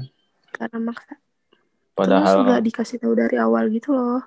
karena 0.51 0.77
maksa 0.83 1.13
terus 1.95 1.97
Padahal 1.97 2.37
nggak 2.43 2.63
dikasih 2.67 2.97
tahu 3.01 3.13
dari 3.17 3.35
awal 3.39 3.63
gitu 3.71 3.89
loh 3.95 4.21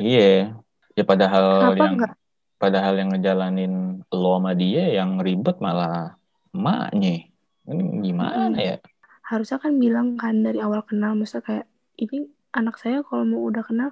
Iya, 0.00 0.54
ya 0.98 1.02
padahal 1.06 1.46
Kenapa 1.62 1.82
yang 1.84 1.94
nggak? 1.98 2.12
padahal 2.58 2.94
yang 2.98 3.08
ngejalanin 3.14 3.72
lo 4.10 4.30
sama 4.38 4.52
dia 4.56 4.82
yang 4.90 5.10
ribet 5.22 5.56
malah 5.62 6.18
emaknya. 6.50 7.30
Ini 7.70 7.82
gimana 8.02 8.54
Mm-mm. 8.54 8.58
ya? 8.58 8.76
harusnya 9.24 9.56
kan 9.56 9.72
bilang 9.80 10.08
kan 10.20 10.34
dari 10.44 10.60
awal 10.60 10.84
kenal 10.84 11.16
maksudnya 11.16 11.44
kayak 11.48 11.66
ini 11.98 12.30
anak 12.54 12.78
saya 12.78 13.02
kalau 13.02 13.26
mau 13.26 13.42
udah 13.50 13.62
kenal 13.66 13.90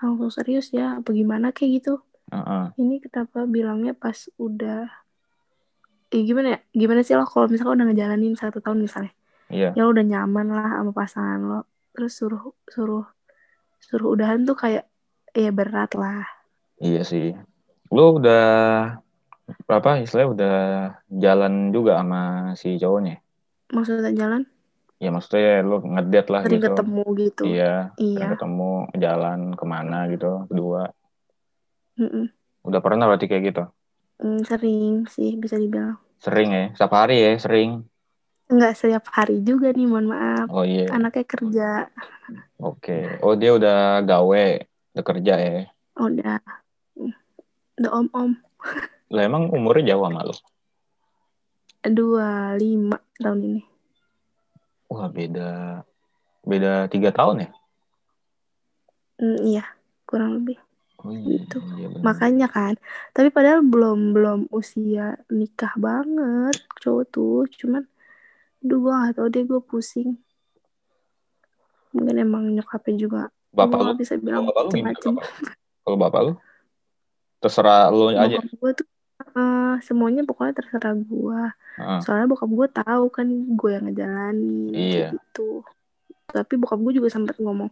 langsung 0.00 0.32
serius 0.32 0.72
ya 0.72 0.96
apa 1.00 1.12
gimana 1.12 1.52
kayak 1.52 1.84
gitu 1.84 2.00
Heeh. 2.32 2.64
ini 2.80 3.02
kenapa 3.04 3.44
bilangnya 3.44 3.92
pas 3.92 4.28
udah 4.40 4.88
eh, 6.10 6.22
gimana 6.24 6.56
ya 6.56 6.58
gimana 6.72 7.00
sih 7.04 7.14
lo 7.14 7.28
kalau 7.28 7.46
misalnya 7.52 7.82
udah 7.82 7.86
ngejalanin 7.92 8.34
satu 8.36 8.58
tahun 8.64 8.80
misalnya 8.84 9.12
Iya, 9.50 9.74
ya 9.74 9.82
lo 9.82 9.90
udah 9.90 10.06
nyaman 10.06 10.46
lah 10.54 10.78
sama 10.78 10.92
pasangan 10.94 11.40
lo 11.42 11.60
terus 11.90 12.14
suruh 12.14 12.54
suruh 12.70 13.06
suruh 13.82 14.14
udahan 14.14 14.46
tuh 14.46 14.54
kayak 14.54 14.86
ya 15.34 15.50
berat 15.50 15.90
lah 15.98 16.22
iya 16.80 17.02
sih. 17.04 17.34
Lo 17.90 18.16
udah 18.22 18.46
apa 19.66 19.90
istilahnya 19.98 20.30
udah 20.30 20.56
jalan 21.10 21.74
juga 21.74 21.98
sama 21.98 22.54
si 22.54 22.78
cowoknya? 22.78 23.18
maksudnya 23.74 24.14
jalan 24.14 24.46
Ya 25.00 25.08
maksudnya 25.14 25.64
lo 25.68 25.74
ngedate 25.80 26.28
lah 26.28 26.42
sering 26.44 26.60
gitu. 26.60 26.68
ketemu 26.76 27.02
gitu 27.24 27.42
Iya, 27.48 27.64
sering 27.96 28.30
iya 28.30 28.32
ketemu 28.36 28.64
jalan 29.04 29.38
ke 29.58 29.64
mana 29.74 29.96
gitu 30.12 30.26
berdua. 30.48 30.82
Mm-mm. 31.98 32.30
Udah 32.68 32.80
pernah 32.84 33.04
berarti 33.08 33.26
kayak 33.30 33.44
gitu? 33.48 33.62
Mm, 34.20 34.40
sering 34.48 34.92
sih 35.14 35.30
bisa 35.42 35.56
dibilang 35.62 35.96
Sering 36.20 36.48
ya, 36.52 36.64
setiap 36.76 36.92
hari 37.00 37.16
ya, 37.24 37.32
sering. 37.40 37.70
nggak 38.50 38.72
setiap 38.76 39.04
hari 39.16 39.40
juga 39.46 39.70
nih 39.70 39.86
mohon 39.86 40.06
maaf 40.12 40.48
Oh 40.50 40.64
iya, 40.66 40.90
anaknya 40.90 41.24
kerja 41.32 41.68
oke. 42.60 42.92
Oh 43.24 43.34
dia 43.40 43.50
udah 43.58 43.74
gawe, 44.08 44.44
udah 44.92 45.04
kerja 45.08 45.32
ya. 45.38 45.50
udah 45.96 46.38
mm, 46.98 47.12
udah 47.80 47.90
om 47.98 48.08
om 48.14 48.32
Lah 49.14 49.22
emang 49.28 49.44
umurnya 49.56 49.84
jauh 49.94 50.04
sama 50.06 50.22
lo? 50.28 50.34
dua 51.96 52.56
lima 52.60 52.96
tahun 53.20 53.40
ini 53.48 53.60
Wah 54.90 55.06
beda 55.06 55.80
beda 56.42 56.90
tiga 56.90 57.14
tahun 57.14 57.46
ya? 57.46 57.48
Mm, 59.20 59.38
iya 59.46 59.64
kurang 60.08 60.42
lebih 60.42 60.58
Oh 61.00 61.12
iya, 61.16 61.40
Gitu. 61.40 61.56
iya 61.80 61.86
bener. 61.88 62.04
makanya 62.04 62.48
kan 62.52 62.74
tapi 63.16 63.32
padahal 63.32 63.64
belum 63.64 64.12
belum 64.12 64.40
usia 64.52 65.16
nikah 65.32 65.72
banget 65.80 66.60
cowok 66.82 67.04
tuh 67.08 67.48
cuman 67.56 67.84
Duh 68.60 68.76
gue 68.76 68.92
gak 68.92 69.16
tau 69.16 69.28
deh 69.32 69.40
gue 69.48 69.60
pusing. 69.64 70.20
Mungkin 71.96 72.16
emang 72.20 72.44
nyokapnya 72.52 72.94
juga. 73.00 73.22
Bapak 73.56 73.78
lu, 73.82 73.92
bisa 73.96 74.14
bilang 74.20 74.46
bapak? 74.46 74.68
Kalau 75.80 75.96
bapak 75.96 76.20
lu? 76.28 76.32
Terserah 77.40 77.88
lu 77.88 78.12
aja. 78.12 78.36
Gue 78.36 78.72
tuh 78.76 78.86
eh, 79.32 79.74
semuanya 79.80 80.28
pokoknya 80.28 80.60
terserah 80.60 80.92
gue. 80.92 81.42
Soalnya 82.00 82.26
bokap 82.26 82.50
gue 82.50 82.68
tahu 82.72 83.04
kan 83.08 83.26
gue 83.28 83.70
yang 83.70 83.84
ngejalanin 83.86 84.70
Iya. 84.70 85.08
gitu. 85.12 85.62
Tapi 86.26 86.54
bokap 86.56 86.78
gue 86.80 86.92
juga 86.96 87.08
sempat 87.08 87.36
ngomong, 87.36 87.70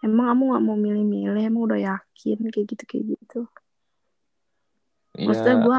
emang 0.00 0.28
kamu 0.28 0.42
nggak 0.48 0.64
mau 0.64 0.76
milih-milih, 0.76 1.42
emang 1.42 1.62
udah 1.64 1.78
yakin 1.78 2.38
kayak 2.48 2.66
gitu 2.68 2.84
kayak 2.84 3.04
gitu. 3.14 3.40
Maksudnya 5.18 5.56
Iya, 5.56 5.64
gue, 5.64 5.78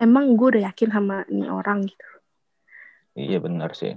emang 0.00 0.24
gue 0.34 0.48
udah 0.56 0.62
yakin 0.66 0.88
sama 0.90 1.22
nih 1.26 1.48
orang 1.48 1.86
gitu. 1.86 2.06
iya 3.14 3.38
benar 3.38 3.70
sih. 3.72 3.94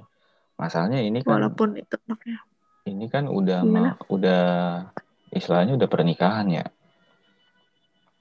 Masalahnya 0.56 1.02
ini 1.02 1.26
kan 1.26 1.42
Walaupun 1.42 1.74
itu 1.74 1.98
anaknya. 2.06 2.38
ini 2.86 3.06
kan 3.10 3.26
udah 3.26 3.60
ma- 3.64 3.98
udah 4.08 4.44
istilahnya 5.30 5.74
udah 5.74 5.90
pernikahan 5.90 6.48
ya. 6.48 6.66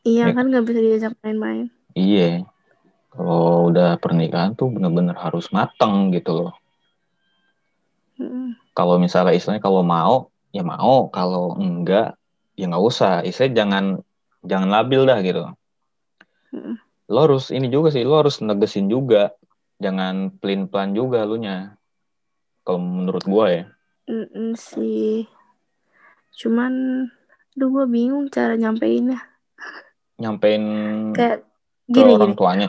Iya 0.03 0.31
Ya. 0.31 0.35
kan 0.35 0.49
nggak 0.49 0.65
bisa 0.65 0.81
diajak 0.81 1.13
main-main. 1.21 1.69
Iya. 1.93 2.49
Kalau 3.17 3.73
udah 3.73 3.97
pernikahan 3.97 4.53
tuh 4.53 4.69
bener-bener 4.69 5.17
harus 5.17 5.49
mateng 5.49 6.13
gitu 6.13 6.45
loh. 6.45 6.55
Kalau 8.77 9.01
misalnya 9.01 9.33
istilahnya 9.33 9.65
kalau 9.65 9.81
mau 9.81 10.29
ya 10.53 10.61
mau, 10.61 11.09
kalau 11.09 11.57
enggak 11.57 12.21
ya 12.61 12.69
nggak 12.69 12.85
usah. 12.85 13.25
Istilahnya 13.25 13.57
jangan 13.65 13.85
jangan 14.45 14.69
labil 14.69 15.09
dah 15.09 15.19
gitu. 15.25 15.43
Mm-mm. 16.53 16.77
Lo 17.09 17.19
harus 17.25 17.49
ini 17.49 17.73
juga 17.73 17.89
sih, 17.89 18.05
lo 18.05 18.21
harus 18.21 18.45
negesin 18.45 18.93
juga. 18.93 19.33
Jangan 19.81 20.37
pelin-pelan 20.37 20.93
juga 20.93 21.25
lu 21.25 21.41
nya. 21.41 21.77
Kalau 22.69 22.81
menurut 22.85 23.25
gua 23.25 23.47
ya. 23.49 23.65
Mm-mm 24.09 24.53
sih. 24.57 25.25
Cuman, 26.37 27.05
duh 27.57 27.69
gue 27.73 27.89
bingung 27.89 28.29
cara 28.29 28.61
nyampeinnya. 28.61 29.25
Nyampein 30.21 30.65
Kayak 31.17 31.49
ke 31.89 31.93
gini 31.93 32.13
orang 32.13 32.33
gini. 32.37 32.39
tuanya. 32.39 32.69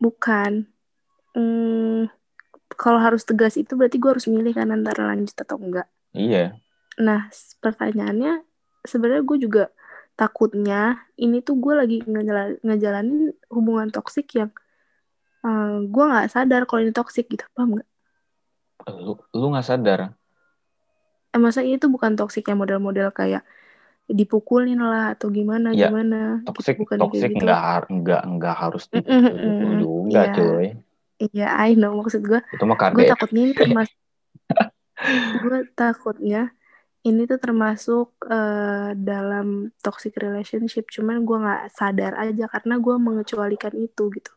Bukan. 0.00 0.66
Hmm, 1.36 2.08
kalau 2.74 2.98
harus 2.98 3.22
tegas 3.22 3.54
itu 3.60 3.76
berarti 3.76 4.00
gue 4.00 4.10
harus 4.10 4.26
milih 4.26 4.56
kan 4.56 4.72
antara 4.72 5.12
lanjut 5.12 5.36
atau 5.36 5.60
enggak. 5.60 5.86
Iya. 6.16 6.56
Nah, 6.98 7.30
pertanyaannya 7.62 8.42
sebenarnya 8.82 9.22
gue 9.22 9.38
juga 9.40 9.64
takutnya 10.16 11.00
ini 11.16 11.40
tuh 11.40 11.56
gue 11.56 11.74
lagi 11.76 11.96
ngejala- 12.04 12.60
ngejalanin 12.60 13.32
hubungan 13.48 13.88
toksik 13.88 14.36
yang 14.36 14.50
eh, 15.40 15.76
gue 15.88 16.04
nggak 16.04 16.28
sadar 16.28 16.68
kalau 16.68 16.84
ini 16.84 16.92
toksik 16.92 17.32
gitu, 17.32 17.44
paham 17.56 17.80
nggak? 17.80 17.88
Lu 18.92 19.16
lu 19.32 19.46
nggak 19.48 19.64
sadar. 19.64 20.12
Eh, 21.32 21.40
masa 21.40 21.64
ini 21.64 21.80
tuh 21.80 21.88
bukan 21.88 22.18
toksik 22.18 22.44
yang 22.50 22.60
model-model 22.60 23.08
kayak 23.14 23.46
dipukulin 24.10 24.80
lah 24.82 25.14
atau 25.14 25.30
gimana 25.30 25.70
Ya, 25.70 25.88
gimana 25.88 26.42
gitu, 26.42 26.46
Toxic 26.50 26.76
bukan 26.76 26.96
kayak 26.98 27.02
toxic 27.06 27.30
gitu. 27.30 27.44
nggak 27.46 27.60
nggak 27.90 28.22
nggak 28.36 28.56
harus 28.58 28.84
dipukul 28.90 29.38
mm-mm. 29.38 29.80
juga 29.80 30.20
Iya. 30.26 30.34
cuy. 30.34 30.66
Iya, 31.20 31.46
I 31.52 31.70
know 31.76 31.92
maksud 32.00 32.22
gue. 32.24 32.40
Itu 32.50 32.64
mah 32.64 32.76
Gue 32.76 33.04
KDRT. 33.04 33.12
takutnya 33.12 33.40
ini 33.44 33.54
termasuk 33.54 33.96
gue 35.44 35.58
takutnya 35.74 36.42
ini 37.00 37.24
tuh 37.24 37.40
termasuk 37.40 38.08
eh, 38.28 38.90
dalam 38.94 39.72
toxic 39.80 40.12
relationship 40.20 40.84
cuman 40.92 41.24
gue 41.24 41.36
nggak 41.40 41.62
sadar 41.72 42.12
aja 42.20 42.44
karena 42.52 42.76
gue 42.76 42.96
mengecualikan 43.00 43.72
itu 43.72 44.12
gitu 44.12 44.32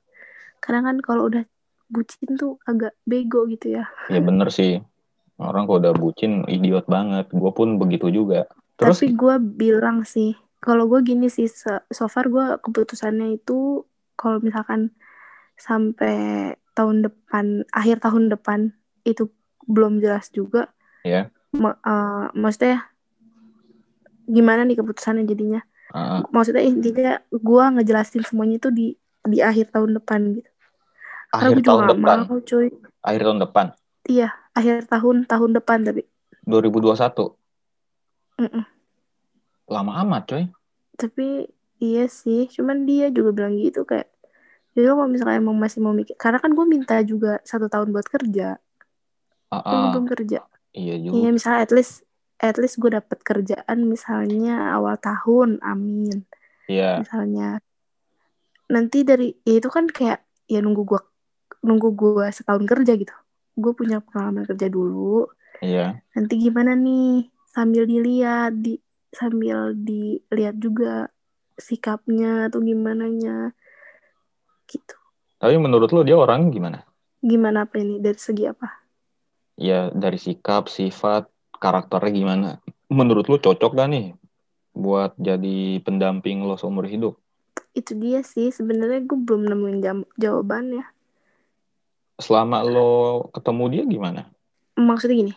karena 0.63 0.79
kan 0.88 0.97
kalau 1.03 1.27
udah 1.27 1.43
bucin 1.91 2.39
tuh 2.39 2.55
agak 2.63 2.95
bego 3.03 3.43
gitu 3.51 3.75
ya 3.77 3.86
Ya 4.07 4.23
bener 4.23 4.47
sih. 4.49 4.79
Orang 5.36 5.67
kalau 5.67 5.81
udah 5.83 5.93
bucin 5.93 6.45
idiot 6.47 6.86
banget. 6.88 7.27
Gue 7.33 7.51
pun 7.51 7.75
begitu 7.75 8.07
juga. 8.07 8.47
Terus 8.84 9.00
tapi 9.00 9.08
gue 9.15 9.36
bilang 9.39 10.04
sih 10.04 10.36
kalau 10.63 10.88
gue 10.88 11.00
gini 11.04 11.28
sih 11.28 11.48
so, 11.48 12.06
far 12.08 12.28
gue 12.32 12.60
keputusannya 12.63 13.36
itu 13.39 13.84
kalau 14.15 14.39
misalkan 14.39 14.91
sampai 15.60 16.15
tahun 16.74 17.06
depan 17.06 17.67
akhir 17.72 18.00
tahun 18.04 18.32
depan 18.32 18.72
itu 19.04 19.30
belum 19.67 20.00
jelas 20.04 20.28
juga 20.32 20.72
ya, 21.04 21.30
Ma- 21.56 21.78
eh, 21.84 22.26
maksudnya 22.36 22.88
gimana 24.24 24.63
nih 24.63 24.80
keputusannya 24.80 25.28
jadinya 25.28 25.62
uh, 25.91 26.24
maksudnya 26.32 26.63
intinya 26.63 27.19
gue 27.30 27.63
ngejelasin 27.76 28.24
semuanya 28.24 28.56
itu 28.60 28.69
di 28.72 28.88
di 29.28 29.39
akhir 29.43 29.72
tahun 29.76 30.00
depan 30.00 30.19
gitu 30.39 30.50
karena 31.32 31.48
akhir 31.52 31.56
gue 31.56 31.63
juga 31.63 31.67
tahun 31.67 31.84
gak 31.84 31.91
depan. 32.00 32.17
mau 32.28 32.39
cuy 32.39 32.67
Akhir 33.04 33.22
tahun 33.28 33.39
depan. 33.43 33.65
iya 34.08 34.30
akhir 34.56 34.76
tahun 34.88 35.15
tahun 35.28 35.52
depan 35.60 35.80
tapi 35.84 36.02
2021. 36.48 37.36
Mm-mm. 38.39 38.63
Lama 39.67 39.91
amat 40.04 40.23
coy. 40.30 40.43
tapi 40.93 41.49
iya 41.82 42.06
sih. 42.06 42.47
Cuman 42.52 42.86
dia 42.86 43.10
juga 43.10 43.34
bilang 43.34 43.58
gitu 43.58 43.84
kayak 43.84 44.13
jadi 44.73 44.89
lo 44.89 44.97
kalau 44.97 45.10
misalnya 45.10 45.38
emang 45.38 45.58
masih 45.58 45.80
mau 45.86 45.93
mikir 45.93 46.17
karena 46.17 46.41
kan 46.41 46.49
gue 46.58 46.65
minta 46.65 46.97
juga 47.06 47.38
satu 47.45 47.69
tahun 47.69 47.93
buat 47.93 48.08
kerja. 48.10 48.58
Gue 49.54 49.78
ah, 49.78 49.93
belum 49.93 50.10
kerja. 50.10 50.41
Iya 50.73 50.95
iya 50.97 51.13
juga. 51.13 51.30
misalnya 51.30 51.60
at 51.62 51.71
least 51.71 52.02
at 52.41 52.58
least 52.58 52.82
gue 52.82 52.89
dapet 52.89 53.21
kerjaan 53.21 53.78
misalnya 53.86 54.73
awal 54.73 54.97
tahun 54.97 55.62
amin. 55.62 56.26
Iya. 56.65 57.06
misalnya. 57.06 57.62
Nanti 58.73 59.06
dari 59.06 59.38
ya 59.45 59.62
itu 59.62 59.69
kan 59.69 59.86
kayak 59.86 60.26
ya 60.49 60.60
nunggu 60.63 60.82
gua 60.88 61.02
nunggu 61.62 61.93
gua 61.93 62.34
setahun 62.34 62.65
kerja 62.65 62.97
gitu. 62.97 63.13
Gue 63.54 63.78
punya 63.78 64.02
pengalaman 64.02 64.49
kerja 64.49 64.67
dulu. 64.73 65.30
Iya. 65.62 66.02
nanti 66.17 66.34
gimana 66.41 66.73
nih? 66.73 67.30
Sambil 67.54 67.86
dilihat 67.86 68.58
di 68.58 68.82
sambil 69.13 69.71
dilihat 69.78 70.58
juga 70.58 71.08
sikapnya 71.56 72.49
atau 72.49 72.60
gimana 72.60 73.06
nya 73.08 73.54
gitu 74.67 74.97
Tapi 75.38 75.56
menurut 75.60 75.91
lu 75.91 76.02
dia 76.02 76.17
orang 76.17 76.49
gimana? 76.49 76.82
gimana 77.23 77.63
apa 77.63 77.80
ini 77.80 78.02
dari 78.04 78.19
segi 78.19 78.45
apa 78.49 78.67
Ya 79.54 79.93
dari 79.93 80.17
sikap, 80.17 80.65
sifat, 80.65 81.30
karakternya 81.62 82.12
gimana? 82.12 82.49
Menurut 82.89 83.30
lu 83.30 83.38
cocok 83.38 83.78
gak 83.78 83.89
nih 83.93 84.17
buat 84.73 85.13
jadi 85.21 85.78
pendamping 85.86 86.41
lo 86.41 86.58
seumur 86.58 86.89
hidup? 86.89 87.13
itu 87.73 87.93
dia 87.97 88.21
sih 88.21 88.54
sebenarnya 88.54 89.02
gue 89.02 89.17
belum 89.17 89.49
nemuin 89.49 89.80
jawabannya 90.17 90.86
Selama 92.21 92.62
lo 92.65 92.89
ketemu 93.34 93.63
dia 93.73 93.84
gimana? 93.86 94.21
maksudnya 94.78 95.15
gini 95.21 95.34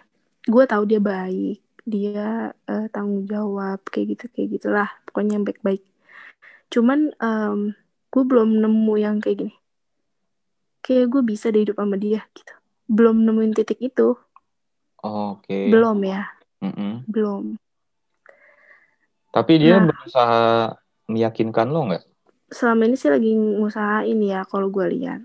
gue 0.47 0.65
tahu 0.65 0.83
dia 0.87 1.01
baik 1.03 1.59
dia 1.87 2.51
eh, 2.67 2.87
tanggung 2.91 3.25
jawab 3.25 3.79
kayak 3.87 4.19
gitu 4.19 4.25
kayak 4.35 4.49
gitulah 4.59 4.91
pokoknya 5.07 5.39
yang 5.39 5.47
baik-baik 5.47 5.87
cuman 6.67 7.15
em, 7.17 7.59
gue 8.11 8.23
belum 8.27 8.59
nemu 8.59 8.95
yang 8.99 9.17
kayak 9.23 9.47
gini 9.47 9.55
kayak 10.83 11.07
gue 11.09 11.23
bisa 11.23 11.51
deh 11.51 11.63
hidup 11.63 11.79
sama 11.79 11.95
dia 11.95 12.27
gitu 12.35 12.53
belum 12.91 13.23
nemuin 13.23 13.55
titik 13.55 13.79
itu 13.79 14.19
Oke. 14.99 15.71
belum 15.71 16.03
ya 16.03 16.27
Mm-mm. 16.63 17.07
belum 17.07 17.55
Tapi 19.31 19.53
dia 19.61 19.77
Nah. 19.79 19.87
berusaha 19.93 20.41
meyakinkan 21.07 21.69
lo 21.71 21.81
nggak? 21.87 22.05
selama 22.47 22.87
ini 22.87 22.97
sih 22.97 23.11
lagi 23.11 23.31
ngusahain 23.35 24.19
ya 24.23 24.43
kalau 24.47 24.71
gue 24.71 24.87
lihat 24.91 25.23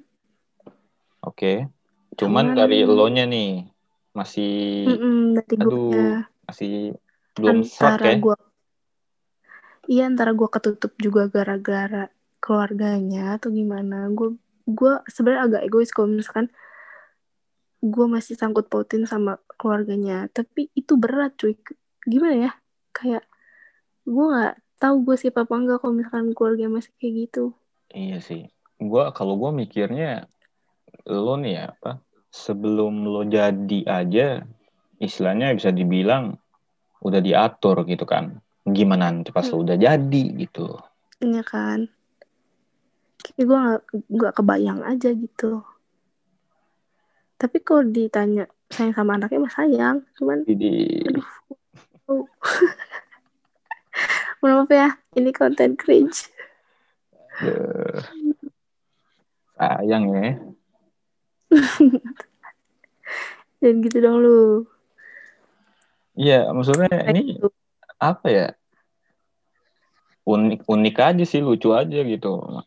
Oke. 1.21 1.69
Cuman 2.17 2.53
Cuman- 2.53 2.57
dari 2.57 2.81
elonya 2.81 3.29
nih 3.29 3.69
masih 4.11 4.51
Mm-mm, 4.89 5.37
dari 5.37 5.55
aduh 5.57 6.17
masih 6.51 6.95
belum 7.39 7.63
antara 7.63 8.05
ya. 8.11 8.19
gue 8.19 8.37
iya 9.87 10.03
antara 10.07 10.35
gue 10.35 10.49
ketutup 10.51 10.93
juga 10.99 11.31
gara-gara 11.31 12.11
keluarganya 12.43 13.39
atau 13.39 13.49
gimana 13.49 14.11
gue 14.11 14.35
gue 14.67 14.93
sebenarnya 15.09 15.41
agak 15.47 15.61
egois 15.65 15.89
kalau 15.95 16.11
misalkan 16.11 16.51
gue 17.81 18.05
masih 18.05 18.37
sangkut 18.37 18.69
pautin 18.69 19.09
sama 19.09 19.41
keluarganya 19.57 20.29
tapi 20.29 20.69
itu 20.77 20.99
berat 20.99 21.33
cuy 21.39 21.57
gimana 22.05 22.49
ya 22.49 22.51
kayak 22.93 23.25
gue 24.05 24.25
nggak 24.27 24.55
tahu 24.77 24.95
gue 25.07 25.15
siapa 25.17 25.47
apa 25.47 25.53
enggak 25.57 25.77
kalau 25.81 25.93
misalkan 25.97 26.29
keluarga 26.37 26.69
masih 26.69 26.93
kayak 27.01 27.29
gitu 27.29 27.55
Iya 27.91 28.17
sih. 28.23 28.47
Gua 28.79 29.11
kalau 29.11 29.37
gua 29.37 29.51
mikirnya 29.53 30.25
lo 31.07 31.35
nih 31.37 31.53
ya 31.59 31.63
apa? 31.75 32.01
Sebelum 32.31 33.03
lo 33.03 33.27
jadi 33.27 33.79
aja 33.85 34.47
istilahnya 34.97 35.53
bisa 35.53 35.69
dibilang 35.75 36.39
udah 37.01 37.19
diatur 37.19 37.83
gitu 37.89 38.05
kan. 38.05 38.37
Gimana 38.61 39.09
nanti 39.09 39.33
pas 39.33 39.49
lo 39.49 39.65
udah 39.65 39.75
jadi 39.75 40.23
gitu. 40.37 40.77
Iya 41.21 41.41
kan 41.41 41.89
kayak 43.21 43.45
gue 43.45 43.57
nggak 43.57 43.81
nggak 44.09 44.35
kebayang 44.35 44.81
aja 44.81 45.09
gitu 45.13 45.61
tapi 47.37 47.57
kalau 47.61 47.85
ditanya 47.85 48.45
sayang 48.69 48.93
sama 48.93 49.17
anaknya 49.17 49.39
mah 49.41 49.53
sayang 49.53 49.97
cuman 50.17 50.45
Jadi 50.45 51.05
aduh 51.09 51.27
oh. 52.09 52.25
Maaf 54.41 54.73
ya 54.73 54.97
ini 55.13 55.29
konten 55.29 55.77
cringe 55.77 56.33
sayang 59.57 60.03
ya. 60.09 60.41
Dan 63.61 63.85
gitu 63.85 64.01
dong 64.01 64.25
lu. 64.25 64.65
Iya, 66.17 66.51
maksudnya 66.51 66.91
Kayak 66.91 67.07
ini 67.15 67.21
gitu. 67.39 67.47
apa 67.99 68.27
ya? 68.27 68.47
Unik 70.27 70.67
unik 70.69 70.95
aja 71.01 71.23
sih, 71.25 71.41
lucu 71.41 71.71
aja 71.73 71.99
gitu. 72.05 72.61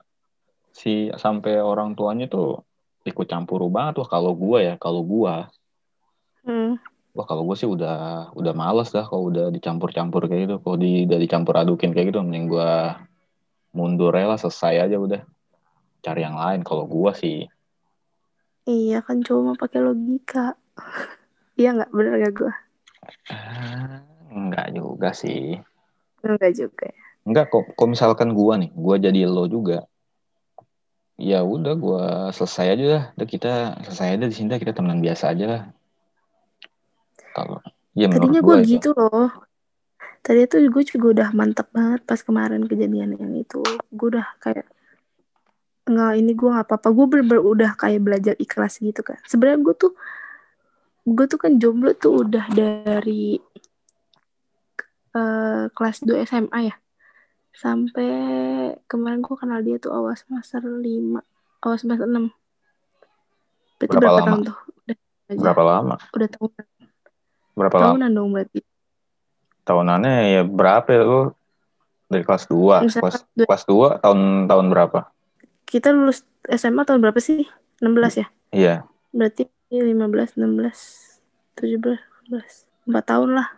Si 0.74 1.12
sampai 1.14 1.62
orang 1.62 1.94
tuanya 1.94 2.26
tuh 2.26 2.64
ikut 3.04 3.28
campur 3.28 3.61
banget 3.68 4.00
wah 4.00 4.09
kalau 4.09 4.33
gua 4.33 4.59
ya, 4.64 4.74
kalau 4.80 5.04
gua 5.04 5.52
Hmm. 6.44 6.76
Wah 7.16 7.24
kalau 7.24 7.48
gue 7.48 7.57
sih 7.57 7.64
udah 7.64 8.28
udah 8.37 8.52
males 8.52 8.92
dah 8.92 9.09
kalau 9.09 9.33
udah 9.33 9.48
dicampur-campur 9.48 10.28
kayak 10.28 10.44
gitu. 10.44 10.57
Kalau 10.61 10.76
di, 10.76 11.09
udah 11.09 11.16
dicampur 11.16 11.54
adukin 11.57 11.96
kayak 11.96 12.12
gitu, 12.12 12.20
mending 12.20 12.52
gue 12.52 12.72
mundur 13.72 14.12
lah 14.12 14.37
selesai 14.37 14.90
aja 14.90 14.96
udah. 15.00 15.22
Cari 16.04 16.20
yang 16.20 16.37
lain 16.37 16.61
kalau 16.61 16.85
gue 16.85 17.12
sih. 17.16 17.38
Iya 18.68 19.00
kan 19.00 19.24
cuma 19.24 19.57
pakai 19.57 19.80
logika. 19.80 20.52
Iya 21.54 21.70
nggak 21.70 21.94
bener 21.94 22.18
gak 22.18 22.35
gue? 22.35 22.52
Ah, 23.31 24.05
enggak 24.33 24.73
juga 24.75 25.11
sih. 25.14 25.59
Enggak 26.25 26.53
juga 26.57 26.88
ya. 26.88 27.05
Enggak 27.25 27.53
kok. 27.53 27.64
Kok 27.73 27.88
misalkan 27.88 28.37
gue 28.37 28.55
nih, 28.67 28.71
gue 28.73 28.97
jadi 29.01 29.21
lo 29.25 29.49
juga. 29.49 29.88
Ya 31.14 31.47
udah 31.47 31.75
gue 31.79 32.05
selesai 32.35 32.67
aja 32.75 32.87
lah. 32.87 33.05
Udah 33.17 33.29
kita 33.29 33.53
selesai 33.87 34.19
aja 34.19 34.25
di 34.29 34.35
sini 34.35 34.59
kita 34.59 34.75
temenan 34.75 35.01
biasa 35.01 35.33
aja 35.33 35.45
lah. 35.47 35.62
Kalau 37.35 37.59
ya 37.95 38.11
Tadinya 38.11 38.40
gue 38.43 38.57
itu. 38.62 38.79
gitu 38.79 38.90
loh. 38.95 39.31
Tadi 40.25 40.49
tuh 40.49 40.64
gue 40.73 40.85
juga 40.88 41.07
udah 41.21 41.29
mantep 41.37 41.69
banget 41.69 42.01
pas 42.09 42.21
kemarin 42.21 42.64
kejadian 42.64 43.14
yang 43.17 43.35
itu. 43.37 43.61
Gue 43.93 44.17
udah 44.17 44.27
kayak 44.40 44.67
nggak 45.85 46.12
ini 46.17 46.33
gue 46.33 46.49
nggak 46.49 46.67
apa-apa. 46.67 46.88
Gue 46.97 47.07
bener-bener 47.09 47.43
udah 47.45 47.71
kayak 47.77 48.01
belajar 48.01 48.35
ikhlas 48.40 48.81
gitu 48.81 49.05
kan. 49.05 49.21
Sebenarnya 49.29 49.61
gue 49.61 49.75
tuh 49.77 49.93
gue 51.05 51.27
tuh 51.27 51.37
kan 51.37 51.57
jomblo 51.57 51.93
tuh 51.93 52.25
udah 52.25 52.49
dari 52.49 53.37
eh, 55.14 55.64
kelas 55.71 55.99
2 56.03 56.25
SMA 56.25 56.61
ya. 56.64 56.77
Sampai 57.55 58.09
kemarin 58.85 59.23
gue 59.23 59.37
kenal 59.37 59.62
dia 59.62 59.79
tuh 59.79 59.95
awal 59.95 60.17
semester 60.17 60.59
5, 60.61 60.83
awal 61.62 61.77
semester 61.79 62.09
6. 62.09 62.33
Berarti 63.75 63.85
Berapa 63.87 64.01
berapa, 64.01 64.17
lama? 64.17 64.27
tahun 64.27 64.40
tuh? 64.43 64.57
Udah, 64.83 64.97
aja. 65.29 65.38
Berapa 65.40 65.62
lama? 65.62 65.95
Udah 66.11 66.29
tahunan. 66.29 66.67
Berapa 67.55 67.77
lama? 67.77 67.87
Tahunan 67.87 68.11
dong 68.11 68.31
berarti. 68.33 68.61
Tahunannya 69.64 70.12
ya 70.29 70.43
berapa 70.43 70.88
ya 70.90 71.03
lu? 71.03 71.21
Dari 72.05 72.23
kelas 72.23 72.45
2. 72.47 72.85
Misalnya 72.85 73.03
Kelas, 73.07 73.17
dua- 73.33 73.47
kelas 73.49 73.64
2 73.64 74.03
tahun 74.03 74.19
tahun 74.45 74.67
berapa? 74.69 74.99
Kita 75.64 75.88
lulus 75.90 76.21
SMA 76.47 76.83
tahun 76.85 77.01
berapa 77.01 77.19
sih? 77.19 77.47
16 77.81 78.21
ya? 78.21 78.27
Iya. 78.51 78.75
Berarti 79.11 79.47
15, 79.72 80.37
16, 80.37 81.20
17, 81.57 82.00
18. 82.29 82.68
4 82.85 83.00
tahun 83.05 83.31
lah. 83.40 83.48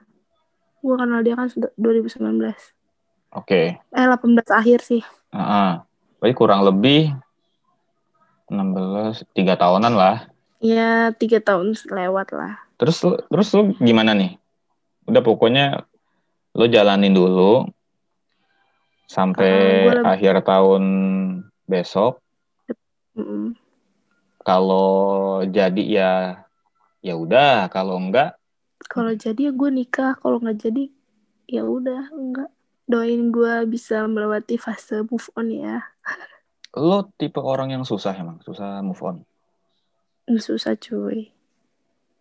Gue 0.83 0.95
kenal 0.95 1.21
dia 1.27 1.35
kan 1.35 1.51
sudah 1.51 1.71
2019. 1.75 2.55
Oke. 3.35 3.79
Eh 3.83 4.07
18 4.07 4.47
akhir 4.55 4.79
sih. 4.87 5.03
Heeh. 5.35 5.71
Berarti 6.23 6.35
kurang 6.39 6.63
lebih 6.63 7.11
16 8.47 9.27
3 9.35 9.59
tahunan 9.59 9.93
lah. 9.99 10.31
Ya 10.63 11.11
3 11.11 11.43
tahun 11.43 11.75
lewat 11.75 12.31
lah. 12.33 12.55
Terus 12.79 13.03
terus 13.03 13.49
lu 13.53 13.75
gimana 13.83 14.15
nih? 14.15 14.39
Udah 15.11 15.23
pokoknya 15.23 15.85
lu 16.55 16.71
jalanin 16.71 17.13
dulu 17.13 17.67
sampai 19.07 19.91
lebih- 19.91 20.07
akhir 20.07 20.35
tahun 20.47 20.83
besok. 21.67 22.23
Mm-mm. 23.17 23.57
Kalau 24.47 25.43
jadi 25.43 25.83
ya 25.83 26.13
ya 27.03 27.19
udah, 27.19 27.67
kalau 27.67 27.99
enggak 27.99 28.39
Kalau 28.87 29.11
jadi 29.19 29.51
ya 29.51 29.53
gue 29.53 29.71
nikah. 29.75 30.15
Kalau 30.23 30.39
nggak 30.39 30.63
jadi 30.63 30.87
ya 31.51 31.67
udah 31.67 32.15
enggak. 32.15 32.51
Doain 32.87 33.35
gue 33.35 33.67
bisa 33.67 34.07
melewati 34.07 34.55
fase 34.55 35.03
move 35.03 35.27
on 35.35 35.51
ya. 35.51 35.83
lu 36.77 37.03
tipe 37.19 37.41
orang 37.43 37.73
yang 37.73 37.83
susah 37.83 38.15
emang, 38.15 38.39
susah 38.47 38.85
move 38.87 39.03
on. 39.03 39.27
Susah 40.39 40.79
cuy. 40.79 41.35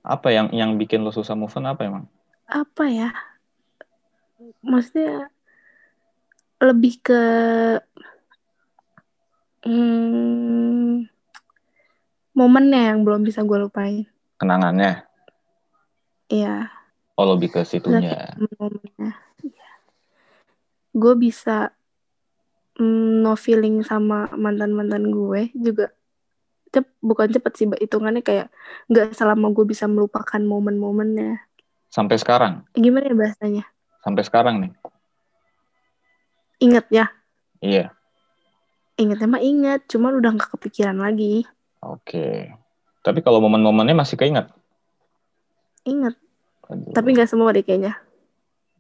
Apa 0.02 0.34
yang 0.34 0.50
yang 0.50 0.82
bikin 0.82 1.06
lu 1.06 1.14
susah 1.14 1.38
move 1.38 1.54
on 1.54 1.70
apa 1.70 1.86
emang? 1.86 2.10
Apa 2.50 2.90
ya? 2.90 3.14
Maksudnya 4.66 5.30
lebih 6.64 6.98
ke 7.04 7.24
hmm, 9.68 11.06
momennya 12.36 12.94
yang 12.94 13.02
belum 13.02 13.24
bisa 13.24 13.42
gue 13.42 13.58
lupain. 13.58 14.06
Kenangannya? 14.36 15.08
Iya, 16.28 16.68
Oh 17.16 17.24
lebih 17.26 17.48
ke 17.50 17.64
situnya. 17.64 18.36
momennya. 18.36 19.12
Iya. 19.40 19.68
Gue 20.92 21.14
bisa 21.16 21.72
mm, 22.76 23.24
no 23.24 23.36
feeling 23.36 23.80
sama 23.82 24.28
mantan-mantan 24.32 25.08
gue 25.08 25.52
juga 25.56 25.96
cep 26.70 26.92
bukan 27.00 27.32
cepet 27.32 27.54
sih 27.56 27.68
hitungannya 27.72 28.20
kayak 28.20 28.52
nggak 28.92 29.16
selama 29.16 29.48
gue 29.50 29.64
bisa 29.64 29.88
melupakan 29.88 30.42
momen-momennya 30.42 31.40
Sampai 31.88 32.20
sekarang, 32.20 32.68
gimana 32.76 33.08
ya 33.08 33.16
bahasanya 33.16 33.64
sampai 34.04 34.24
sekarang 34.28 34.56
nih. 34.60 34.72
inget 36.60 36.86
ya 36.92 37.06
Iya. 37.64 37.96
ingetnya 38.96 39.28
mah 39.30 39.40
inget 39.40 39.88
cuman 39.88 40.20
udah 40.20 40.36
nggak 40.36 40.52
kepikiran 40.60 41.00
lagi 41.00 41.48
Oke. 41.86 42.50
Tapi 43.06 43.20
kalau 43.22 43.38
momen-momennya 43.46 43.94
masih 43.94 44.18
keinget? 44.18 44.50
inget 45.86 46.18
Aduh, 46.66 46.98
tapi 46.98 47.14
nggak 47.14 47.30
semua 47.30 47.54
deh 47.54 47.62
kayaknya 47.62 47.94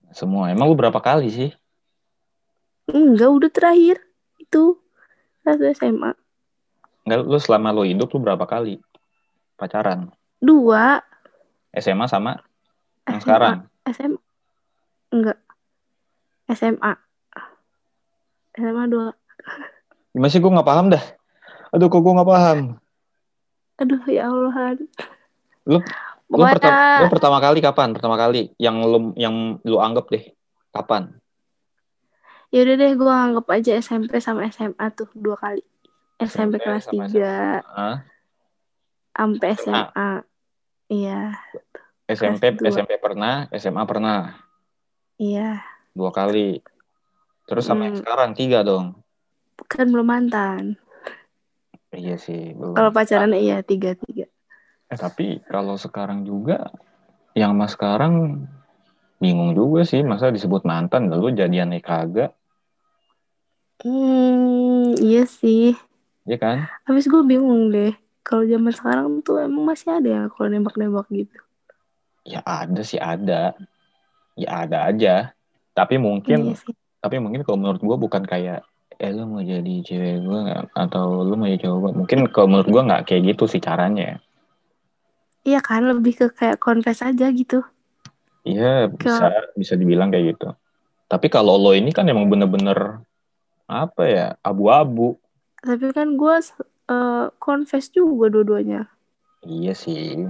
semua. 0.10 0.50
Emang 0.50 0.74
lu 0.74 0.76
berapa 0.76 0.98
kali 0.98 1.30
sih? 1.30 1.50
enggak 2.90 3.30
udah 3.30 3.50
terakhir 3.54 4.02
itu 4.42 4.78
satu 5.46 5.64
SMA 5.74 6.18
Enggak, 7.06 7.20
lu 7.30 7.38
selama 7.38 7.70
lu 7.70 7.86
hidup 7.86 8.10
lu 8.10 8.26
berapa 8.26 8.42
kali 8.50 8.82
pacaran? 9.54 10.10
dua 10.42 11.06
SMA 11.78 12.10
sama 12.10 12.42
yang 13.06 13.22
SMA. 13.22 13.24
sekarang? 13.26 13.56
SMA 13.86 14.20
enggak 15.14 15.38
SMA 16.50 16.94
SMA 18.58 18.84
dua 18.90 19.14
Gimana 20.16 20.32
sih 20.32 20.42
gue 20.42 20.48
nggak 20.48 20.66
paham 20.66 20.90
dah. 20.90 21.04
Aduh, 21.76 21.92
kok 21.92 22.00
gue 22.00 22.14
nggak 22.16 22.30
paham. 22.30 22.80
Aduh 23.76 24.04
ya 24.08 24.32
Allah 24.32 24.80
Lu- 25.66 25.84
Lu, 26.26 26.42
pokoknya 26.42 26.58
pertama, 26.58 26.82
lu 26.98 27.06
pertama 27.14 27.38
kali 27.38 27.60
kapan? 27.62 27.90
Pertama 27.94 28.16
kali 28.18 28.50
yang 28.58 28.82
lu 28.82 29.14
yang 29.14 29.62
lu 29.62 29.78
anggap 29.78 30.10
deh. 30.10 30.26
Kapan? 30.74 31.14
ya 32.54 32.64
udah 32.64 32.76
deh 32.78 32.92
gue 32.96 33.14
anggap 33.14 33.46
aja 33.52 33.72
SMP 33.78 34.18
sama 34.24 34.48
SMA 34.48 34.88
tuh 34.96 35.12
dua 35.12 35.36
kali 35.36 35.60
SMP, 36.16 36.56
SMP 36.56 36.64
kelas 36.64 36.84
sama 36.88 37.04
3 37.12 37.32
Hah? 37.68 37.98
sampai 39.12 39.50
SMA. 39.60 40.10
Iya 40.88 41.20
SMP. 42.08 42.56
SMP 42.64 42.96
pernah, 42.96 43.50
SMA 43.52 43.84
pernah 43.84 44.40
iya 45.20 45.60
dua 45.92 46.16
kali. 46.16 46.64
Terus 47.46 47.68
sama 47.68 47.92
yang 47.92 48.00
Hmm. 48.00 48.02
sekarang 48.02 48.30
tiga 48.34 48.64
dong. 48.64 48.98
kan 49.68 49.88
belum 49.88 50.08
mantan 50.08 50.76
Iya 51.96 52.16
sih. 52.20 52.52
belum. 52.54 52.76
kalau 52.76 52.92
pacaran 52.92 53.32
iya 53.34 53.64
tiga 53.64 53.96
tiga. 53.96 54.28
Eh, 54.92 54.98
tapi 55.00 55.40
kalau 55.48 55.80
sekarang 55.80 56.28
juga 56.28 56.70
yang 57.34 57.56
mas 57.56 57.74
sekarang 57.74 58.46
bingung 59.18 59.56
juga 59.56 59.88
sih 59.88 60.04
masa 60.04 60.30
disebut 60.30 60.68
mantan 60.68 61.08
lalu 61.08 61.34
jadian 61.34 61.72
kagak. 61.80 62.36
Hmm 63.82 64.96
iya 65.00 65.24
sih. 65.26 65.76
Ya 66.28 66.38
kan? 66.38 66.68
Habis 66.86 67.10
gue 67.10 67.22
bingung 67.24 67.72
deh 67.72 67.96
kalau 68.26 68.44
zaman 68.46 68.74
sekarang 68.74 69.08
tuh 69.22 69.42
emang 69.42 69.74
masih 69.74 69.90
ada 70.02 70.10
ya 70.10 70.24
kalau 70.34 70.48
nembak-nembak 70.50 71.06
gitu. 71.14 71.38
Ya 72.26 72.42
ada 72.42 72.82
sih 72.82 72.98
ada. 72.98 73.54
Ya 74.36 74.50
ada 74.66 74.90
aja. 74.90 75.32
Tapi 75.78 75.96
mungkin 76.02 76.52
iya 76.52 76.56
sih. 76.58 76.74
tapi 77.00 77.22
mungkin 77.22 77.46
kalau 77.46 77.62
menurut 77.62 77.82
gua 77.86 77.98
bukan 78.02 78.26
kayak 78.26 78.66
eh 79.00 79.12
lu 79.12 79.24
mau 79.28 79.44
jadi 79.44 79.74
cewek 79.84 80.24
gua 80.24 80.40
nggak? 80.46 80.64
atau 80.76 81.24
lu 81.24 81.34
mau 81.36 81.48
jadi 81.48 81.62
cowok 81.68 81.78
gua 81.80 81.92
mungkin 81.94 82.20
kalau 82.32 82.48
menurut 82.50 82.70
gua 82.72 82.82
nggak 82.88 83.04
kayak 83.10 83.36
gitu 83.36 83.44
sih 83.46 83.62
caranya 83.62 84.20
iya 85.46 85.60
kan 85.62 85.86
lebih 85.86 86.14
ke 86.16 86.28
kayak 86.34 86.58
confess 86.58 87.04
aja 87.06 87.30
gitu 87.32 87.62
iya 88.48 88.88
bisa 88.88 89.52
bisa 89.54 89.74
dibilang 89.76 90.10
kayak 90.10 90.38
gitu 90.38 90.54
tapi 91.06 91.30
kalau 91.30 91.60
lo 91.60 91.72
ini 91.76 91.94
kan 91.94 92.08
emang 92.08 92.28
bener-bener 92.32 93.04
apa 93.66 94.04
ya 94.06 94.28
abu-abu 94.42 95.18
tapi 95.66 95.90
kan 95.90 96.14
gue 96.14 96.36
uh, 96.94 97.34
confess 97.42 97.90
juga 97.90 98.30
dua-duanya 98.30 98.86
Iya 99.46 99.74
sih. 99.78 100.26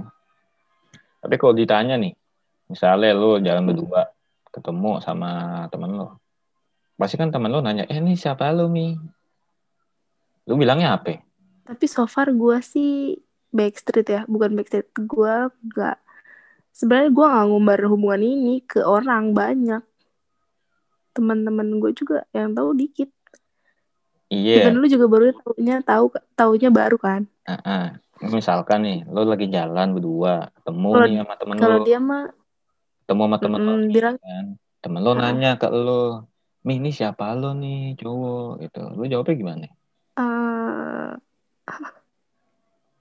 Tapi 1.24 1.34
kalau 1.40 1.56
ditanya 1.56 1.96
nih, 1.96 2.12
misalnya 2.68 3.16
lu 3.16 3.40
jalan 3.40 3.64
berdua, 3.64 4.12
ketemu 4.52 5.00
sama 5.00 5.64
temen 5.72 5.96
lo. 5.96 6.20
Pasti 6.96 7.14
kan 7.14 7.28
temen 7.28 7.52
lo 7.52 7.60
nanya, 7.60 7.84
eh 7.86 7.96
ini 7.96 8.16
siapa 8.16 8.48
lu, 8.50 8.66
Mi? 8.66 8.96
Lu 10.46 10.56
bilangnya 10.56 10.96
apa? 10.96 11.20
tapi 11.66 11.90
so 11.90 12.06
far 12.06 12.30
gue 12.30 12.62
sih 12.62 13.18
backstreet 13.50 14.06
ya 14.06 14.22
bukan 14.30 14.54
backstreet 14.54 14.86
gue 14.94 15.34
gak 15.74 15.98
sebenarnya 16.70 17.10
gue 17.10 17.26
nggak 17.26 17.46
ngumbar 17.50 17.80
hubungan 17.90 18.22
ini 18.22 18.62
ke 18.62 18.86
orang 18.86 19.34
banyak 19.34 19.82
teman-teman 21.10 21.82
gue 21.82 21.90
juga 21.90 22.22
yang 22.30 22.54
tahu 22.54 22.70
dikit 22.70 23.10
Iya. 24.26 24.62
Even 24.70 24.78
lu 24.78 24.86
juga 24.86 25.06
baru 25.06 25.34
taunya 25.38 25.82
tahu 25.82 26.06
taunya 26.38 26.70
baru 26.70 26.94
kan 26.98 27.26
Uh-uh. 27.50 27.98
Misalkan 28.30 28.86
nih, 28.86 28.98
lo 29.10 29.26
lagi 29.26 29.50
jalan 29.50 29.90
berdua, 29.90 30.46
ketemu 30.62 30.88
Kalau- 30.94 31.06
nih 31.10 31.16
sama 31.18 31.34
temen 31.34 31.56
kalau 31.58 31.78
lo, 31.78 31.84
dia 31.84 31.98
mah 31.98 32.24
ketemu 33.02 33.22
sama 33.26 33.36
temen 33.42 33.58
lo, 33.58 33.70
mm, 33.70 33.78
nih, 33.82 33.90
bilang 33.90 34.16
kan. 34.22 34.44
Temen 34.82 35.00
lo 35.02 35.12
nanya 35.14 35.50
ke 35.58 35.66
lo, 35.66 36.30
Mi 36.66 36.82
ini 36.82 36.90
siapa 36.90 37.30
lo 37.38 37.54
nih 37.54 37.94
cowok 38.00 38.58
gitu. 38.66 38.82
Lo 38.98 39.04
jawabnya 39.06 39.36
gimana? 39.38 39.66
eh 40.16 41.10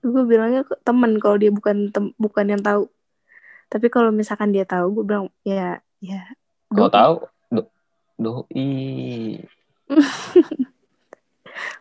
gue 0.06 0.23
bilangnya 0.30 0.62
temen 0.86 1.17
kalau 1.17 1.41
dia 1.41 1.49
bukan 1.49 1.89
tem- 1.89 2.13
bukan 2.21 2.45
yang 2.45 2.62
tahu 2.62 2.86
tapi 3.73 3.89
kalau 3.89 4.13
misalkan 4.13 4.54
dia 4.54 4.62
tahu 4.62 5.01
gue 5.01 5.06
bilang 5.10 5.25
ya 5.41 5.82
ya 5.97 6.30
Kalau 6.69 6.91
tahu, 6.91 7.13
do, 7.49 7.62
doi. 8.21 8.69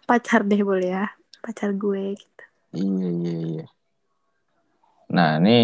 pacar 0.09 0.47
deh 0.47 0.63
boleh 0.65 0.89
ya 0.95 1.07
pacar 1.45 1.75
gue 1.77 2.17
gitu. 2.17 2.45
Iya, 2.75 3.09
iya, 3.11 3.35
iya. 3.45 3.67
Nah, 5.15 5.39
ini 5.43 5.59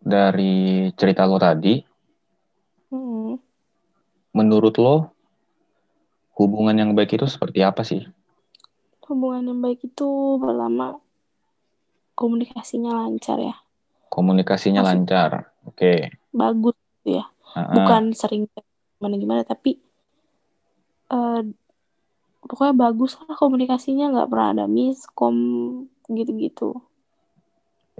dari 0.00 0.54
cerita 0.96 1.28
lo 1.28 1.36
tadi, 1.38 1.76
Hmm. 2.90 3.38
menurut 4.34 4.74
lo 4.80 5.14
hubungan 6.40 6.72
yang 6.74 6.90
baik 6.90 7.12
itu 7.12 7.26
seperti 7.26 7.60
apa 7.60 7.84
sih? 7.84 8.00
hubungan 9.04 9.42
yang 9.44 9.60
baik 9.60 9.82
itu 9.84 10.08
pertama 10.38 10.96
komunikasinya 12.14 12.94
lancar 12.96 13.36
ya 13.38 13.56
Komunikasinya 14.06 14.80
Maksud- 14.80 14.90
lancar. 14.96 15.30
Oke. 15.62 16.14
bagus 16.30 16.72
gitu 16.96 17.18
ya 17.18 17.24
Ah, 17.50 17.66
bukan 17.68 18.14
sering 18.14 18.46
gimana 18.96 19.14
gimana 19.16 19.42
tapi 19.42 19.82
eh 21.10 21.42
pokoknya 22.40 22.70
bagus 22.72 23.18
lah 23.18 23.34
komunikasinya 23.34 24.08
nggak 24.08 24.28
pernah 24.28 24.48
ada 24.54 24.64
miskom 24.64 25.34
gitu-gitu 26.06 26.78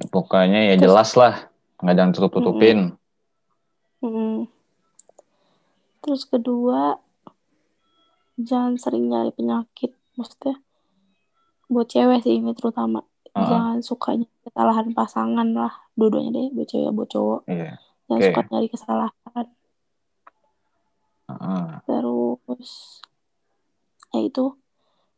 Pokoknya 0.07 0.65
ya 0.65 0.75
Terus- 0.75 0.85
jelas 0.87 1.11
lah, 1.13 1.35
nggak 1.77 1.93
ada 1.93 2.01
yang 2.01 2.13
tutup-tutupin. 2.15 2.79
Mm. 4.01 4.49
Terus 6.01 6.25
kedua, 6.25 6.97
jangan 8.45 8.75
sering 8.81 9.09
nyari 9.09 9.33
penyakit. 9.35 9.93
Maksudnya, 10.17 10.61
buat 11.71 11.87
cewek 11.89 12.21
sih 12.25 12.41
ini 12.41 12.53
terutama. 12.57 13.05
Ah, 13.31 13.47
Jangan 13.47 13.79
suka 13.81 14.19
nyari 14.19 14.39
kesalahan 14.43 14.87
pasangan 14.91 15.49
lah. 15.55 15.73
Dua-duanya 15.95 16.31
deh, 16.35 16.49
buat 16.51 16.69
cewek, 16.69 16.91
buat 16.91 17.09
cowok. 17.09 17.41
iya. 17.47 17.79
Jangan 18.11 18.21
Oke. 18.21 18.27
suka 18.27 18.41
nyari 18.51 18.69
kesalahan. 18.69 19.47
Ah, 21.31 21.79
Terus, 21.87 22.71
ya 24.11 24.21
itu, 24.27 24.59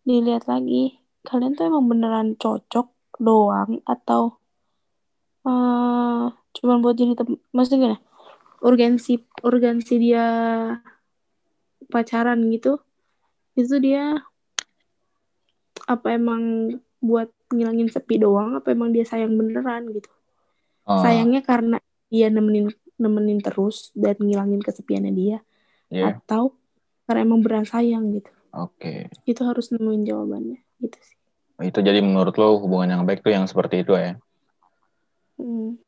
dilihat 0.04 0.44
lagi. 0.44 1.00
Kalian 1.24 1.56
tuh 1.56 1.70
emang 1.70 1.88
beneran 1.88 2.36
cocok 2.36 2.92
doang 3.22 3.78
atau 3.86 4.36
eh 5.42 6.26
cuman 6.30 6.78
buat 6.78 6.94
jadi 6.94 7.18
tem 7.18 7.34
maksudnya 7.50 7.78
gini, 7.82 7.98
urgensi 8.62 9.18
urgensi 9.42 9.94
dia 9.98 10.26
pacaran 11.90 12.38
gitu 12.54 12.78
itu 13.58 13.76
dia 13.82 14.16
apa 15.84 16.14
emang 16.14 16.74
buat 17.02 17.28
ngilangin 17.50 17.90
sepi 17.90 18.22
doang 18.22 18.56
apa 18.56 18.72
emang 18.72 18.94
dia 18.94 19.04
sayang 19.04 19.34
beneran 19.34 19.90
gitu 19.92 20.08
ah, 20.86 21.02
sayangnya 21.02 21.42
karena 21.42 21.76
dia 22.08 22.30
nemenin 22.30 22.70
nemenin 22.96 23.42
terus 23.42 23.90
dan 23.92 24.14
ngilangin 24.20 24.62
kesepiannya 24.62 25.12
dia 25.12 25.38
iya. 25.90 26.16
atau 26.16 26.54
karena 27.04 27.26
emang 27.26 27.42
beneran 27.42 27.66
sayang 27.66 28.14
gitu 28.14 28.30
Oke. 28.54 29.10
itu 29.26 29.42
harus 29.42 29.72
nemuin 29.74 30.02
jawabannya 30.06 30.60
gitu 30.80 30.98
sih 31.02 31.18
Itu 31.62 31.78
jadi 31.78 32.02
menurut 32.02 32.34
lo 32.40 32.58
hubungan 32.58 32.90
yang 32.90 33.02
baik 33.06 33.22
tuh 33.22 33.30
yang 33.30 33.46
seperti 33.46 33.86
itu 33.86 33.94
ya? 33.94 34.18
Hmm. 35.38 35.78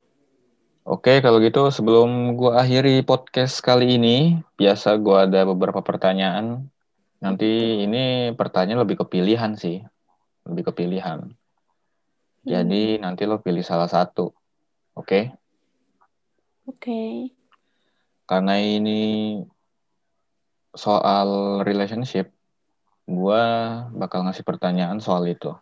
Oke, 0.85 1.19
kalau 1.25 1.41
gitu 1.41 1.73
sebelum 1.73 2.37
gua 2.37 2.63
akhiri 2.63 3.01
podcast 3.03 3.59
kali 3.65 3.97
ini, 3.97 4.39
biasa 4.55 5.01
gua 5.01 5.25
ada 5.25 5.49
beberapa 5.49 5.81
pertanyaan. 5.81 6.69
Nanti 7.25 7.81
ini 7.89 8.37
pertanyaan 8.37 8.85
lebih 8.85 9.01
ke 9.01 9.17
pilihan 9.17 9.57
sih, 9.57 9.81
lebih 10.45 10.69
ke 10.69 10.73
pilihan. 10.85 11.25
Jadi 12.45 13.01
nanti 13.01 13.25
lo 13.25 13.41
pilih 13.41 13.65
salah 13.65 13.89
satu, 13.89 14.29
oke? 14.93 15.33
oke 16.69 17.01
Karena 18.29 18.61
ini 18.61 19.41
soal 20.77 21.61
relationship, 21.65 22.29
gua 23.09 23.43
bakal 23.97 24.29
ngasih 24.29 24.45
pertanyaan 24.45 25.01
soal 25.01 25.25
itu. 25.25 25.57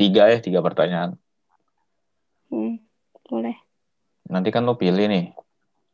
Tiga 0.00 0.32
ya, 0.32 0.40
tiga 0.40 0.64
pertanyaan. 0.64 1.20
Hmm. 2.48 2.80
boleh 3.28 3.60
Nanti 4.32 4.48
kan 4.48 4.64
lo 4.64 4.80
pilih 4.80 5.04
nih, 5.12 5.36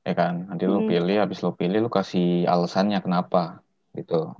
ya 0.06 0.14
kan? 0.14 0.46
Nanti 0.46 0.70
lo 0.70 0.86
Mm. 0.86 0.88
pilih, 0.94 1.16
habis 1.18 1.42
lo 1.42 1.58
pilih 1.58 1.82
lo 1.82 1.90
kasih 1.90 2.46
alasannya 2.46 3.02
kenapa, 3.02 3.66
gitu. 3.98 4.38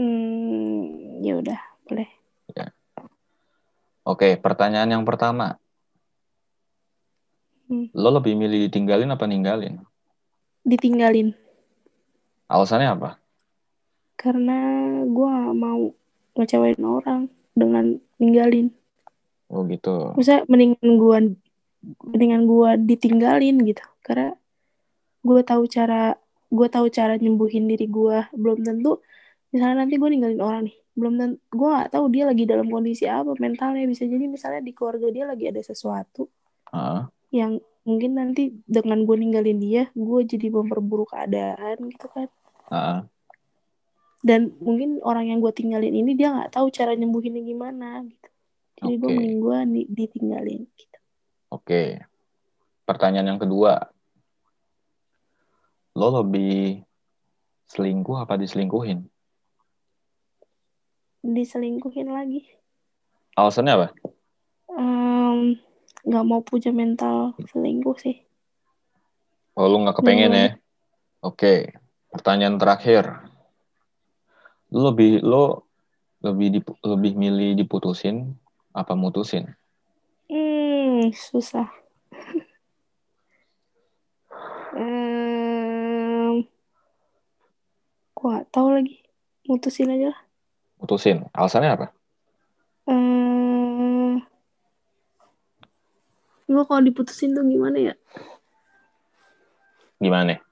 Hmm 0.00 1.20
ya 1.20 1.36
udah 1.36 1.60
boleh 1.84 2.08
Oke, 4.00 4.34
pertanyaan 4.40 4.90
yang 4.90 5.04
pertama. 5.04 5.60
Hmm. 7.68 7.92
Lo 7.94 8.10
lebih 8.10 8.32
milih 8.32 8.66
ditinggalin 8.66 9.12
apa 9.12 9.28
ninggalin? 9.28 9.78
ditinggalin 10.64 11.32
Alasannya 12.50 12.90
apa? 12.90 13.10
karena 14.20 14.58
gue 15.08 15.26
gak 15.32 15.56
mau 15.56 15.96
ngecewain 16.36 16.76
orang 16.84 17.32
dengan 17.56 17.96
ninggalin 18.20 18.68
Oh 19.50 19.66
gitu. 19.66 20.14
Maksudnya 20.14 20.46
mendingan 20.46 20.90
gue 20.94 21.16
mendingan 22.06 22.42
gue 22.46 22.70
ditinggalin 22.86 23.56
gitu 23.66 23.82
karena 24.04 24.36
gue 25.26 25.40
tahu 25.42 25.66
cara 25.66 26.14
gue 26.54 26.68
tahu 26.70 26.86
cara 26.92 27.18
nyembuhin 27.18 27.66
diri 27.66 27.90
gue 27.90 28.30
belum 28.30 28.62
tentu 28.62 29.02
misalnya 29.50 29.86
nanti 29.86 29.94
gue 29.98 30.08
ninggalin 30.10 30.40
orang 30.42 30.60
nih 30.70 30.76
belum 30.94 31.12
tentu 31.18 31.36
gue 31.50 31.68
nggak 31.70 31.90
tahu 31.90 32.04
dia 32.10 32.24
lagi 32.26 32.44
dalam 32.46 32.66
kondisi 32.70 33.04
apa 33.06 33.34
mentalnya 33.38 33.86
bisa 33.86 34.06
jadi 34.06 34.24
misalnya 34.26 34.62
di 34.62 34.72
keluarga 34.74 35.10
dia 35.10 35.24
lagi 35.26 35.44
ada 35.50 35.62
sesuatu 35.62 36.26
Ah, 36.70 37.10
yang 37.34 37.58
mungkin 37.82 38.14
nanti 38.14 38.54
dengan 38.62 39.02
gue 39.02 39.16
ninggalin 39.18 39.58
dia 39.58 39.90
gue 39.90 40.20
jadi 40.22 40.46
memperburuk 40.54 41.10
keadaan 41.10 41.90
gitu 41.90 42.06
kan 42.06 42.28
ah, 42.70 43.02
dan 44.22 44.54
mungkin 44.62 45.02
orang 45.02 45.34
yang 45.34 45.42
gue 45.42 45.50
tinggalin 45.50 45.90
ini 45.90 46.14
dia 46.14 46.30
nggak 46.30 46.54
tahu 46.54 46.70
cara 46.70 46.94
nyembuhinnya 46.94 47.42
gimana 47.42 48.06
gitu 48.06 48.28
jadi 48.78 48.94
gue 49.02 49.08
Oke. 49.10 49.16
mending 49.18 49.40
gue 49.42 49.58
di- 49.74 49.90
ditinggalin 49.90 50.62
gitu 50.78 50.98
Oke. 51.50 51.98
Pertanyaan 52.86 53.34
yang 53.34 53.40
kedua. 53.42 53.90
Lo 55.98 56.22
lebih 56.22 56.78
selingkuh 57.66 58.22
apa 58.22 58.38
diselingkuhin? 58.38 59.02
Diselingkuhin 61.20 62.08
lagi 62.08 62.46
Alasannya 63.34 63.72
apa? 63.72 63.88
Em, 64.70 65.56
nggak 66.04 66.24
mau 66.26 66.40
punya 66.40 66.70
mental 66.70 67.32
selingkuh 67.48 67.96
sih 67.96 68.16
Oh, 69.54 69.66
lo 69.66 69.76
nggak 69.82 70.00
kepengen 70.00 70.32
Hmm. 70.32 70.40
ya? 70.40 70.48
Oke. 71.20 71.74
Pertanyaan 72.08 72.56
terakhir. 72.56 73.04
Lo 74.72 74.88
lebih 74.88 75.20
lo 75.20 75.68
lebih 76.22 76.48
dip- 76.54 76.80
lebih 76.80 77.12
milih 77.14 77.58
diputusin 77.58 78.32
apa 78.72 78.94
mutusin? 78.94 79.50
hmm 80.30 81.10
susah 81.12 81.68
Em, 84.70 86.46
gua 88.14 88.46
tahu 88.48 88.70
lagi 88.70 89.02
mutusin 89.44 89.90
aja 89.90 90.14
lah 90.14 90.20
Mutusin. 90.80 91.28
Alasannya 91.36 91.70
apa? 91.76 91.86
Em, 92.90 94.18
gua 96.50 96.64
kalau 96.66 96.82
diputusin 96.82 97.30
tuh 97.36 97.46
gimana 97.46 97.78
ya 97.78 97.94
Gimana? 100.02 100.42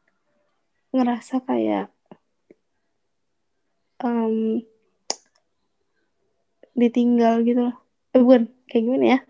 ngerasa 0.95 1.43
kayak 1.43 1.91
em, 4.05 4.62
ditinggal 6.79 7.43
gitu 7.43 7.66
loh 7.66 7.76
eh 8.14 8.22
bukan 8.22 8.47
kayak 8.70 8.85
gimana 8.87 9.05
ya 9.05 9.20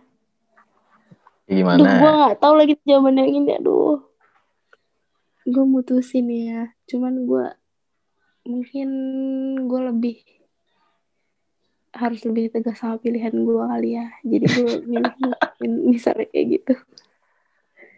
Gimana? 1.49 1.81
Aduh, 1.81 1.89
gue 1.89 2.13
gak 2.29 2.39
tahu 2.45 2.55
lagi 2.61 2.75
jawaban 2.85 3.25
yang 3.25 3.33
ini. 3.33 3.57
Aduh. 3.57 4.05
Gue 5.49 5.65
mutusin 5.65 6.29
ya. 6.29 6.77
Cuman 6.85 7.25
gue 7.25 7.47
mungkin 8.45 8.89
gue 9.65 9.81
lebih 9.81 10.17
harus 11.99 12.23
lebih 12.23 12.55
tegas 12.55 12.79
sama 12.79 12.97
pilihan 13.03 13.35
gue 13.35 13.65
kali 13.67 13.91
ya. 13.99 14.07
Jadi 14.23 14.47
gue 14.47 14.71
milih 14.91 15.13
misalnya 15.85 16.27
kayak 16.31 16.47
gitu. 16.55 16.75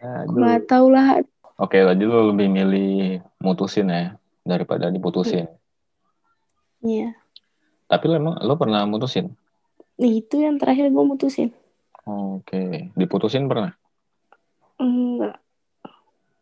Nggak 0.01 0.65
tau 0.65 0.89
lah. 0.89 1.21
Oke 1.61 1.77
jadi 1.77 2.03
lo 2.09 2.33
lebih 2.33 2.49
milih 2.49 3.21
mutusin 3.37 3.93
ya 3.93 4.17
daripada 4.41 4.89
diputusin. 4.89 5.45
Iya. 6.81 7.13
Tapi 7.85 8.03
lo 8.09 8.13
emang 8.17 8.35
lo 8.41 8.57
pernah 8.57 8.81
mutusin? 8.89 9.29
Nih 10.01 10.25
itu 10.25 10.41
yang 10.41 10.57
terakhir 10.57 10.89
gue 10.89 11.05
mutusin. 11.05 11.53
Oke 12.01 12.89
diputusin 12.97 13.45
pernah? 13.45 13.77
Enggak. 14.81 15.37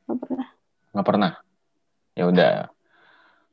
Nggak 0.08 0.20
pernah. 0.24 0.48
Nggak 0.96 1.06
pernah? 1.06 1.32
Ya 2.16 2.24
udah. 2.32 2.56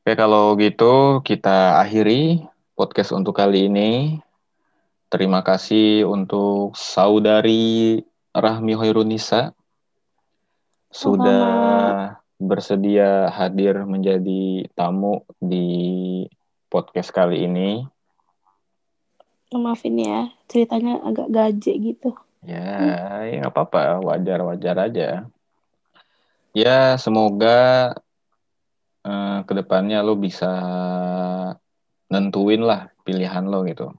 Oke 0.06 0.14
kalau 0.14 0.54
gitu 0.54 1.18
kita 1.26 1.82
akhiri 1.82 2.46
podcast 2.76 3.16
untuk 3.16 3.32
kali 3.32 3.72
ini 3.72 4.20
terima 5.08 5.40
kasih 5.40 6.04
untuk 6.04 6.76
saudari 6.76 8.04
Rahmi 8.36 8.76
Hoirunisa 8.76 9.56
sudah 10.92 12.20
bersedia 12.36 13.32
hadir 13.32 13.80
menjadi 13.88 14.68
tamu 14.76 15.24
di 15.40 16.28
podcast 16.68 17.16
kali 17.16 17.48
ini. 17.48 17.88
Maafin 19.56 19.96
ya, 19.96 20.28
ceritanya 20.44 21.00
agak 21.00 21.32
gaje 21.32 21.72
gitu. 21.80 22.12
Ya, 22.44 22.76
hmm. 22.76 23.24
ya 23.24 23.36
nggak 23.40 23.52
apa-apa, 23.56 24.04
wajar-wajar 24.04 24.76
aja. 24.84 25.24
Ya, 26.52 27.00
semoga 27.00 27.96
eh, 29.00 29.38
ke 29.48 29.52
depannya 29.56 30.04
lo 30.04 30.12
bisa 30.12 30.52
nentuin 32.12 32.62
lah 32.62 32.90
pilihan 33.02 33.44
lo 33.46 33.66
gitu. 33.66 33.94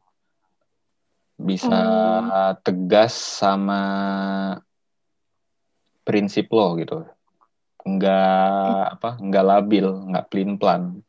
Bisa 1.38 1.80
hmm. 1.80 2.66
tegas 2.66 3.14
sama 3.14 3.82
prinsip 6.08 6.49
lo 6.51 6.76
gitu. 6.80 7.05
Nggak 7.88 8.99
apa 8.99 9.10
nggak 9.20 9.45
labil 9.45 9.88
nggak 10.12 10.28
plin 10.28 10.60
plan 10.60 10.99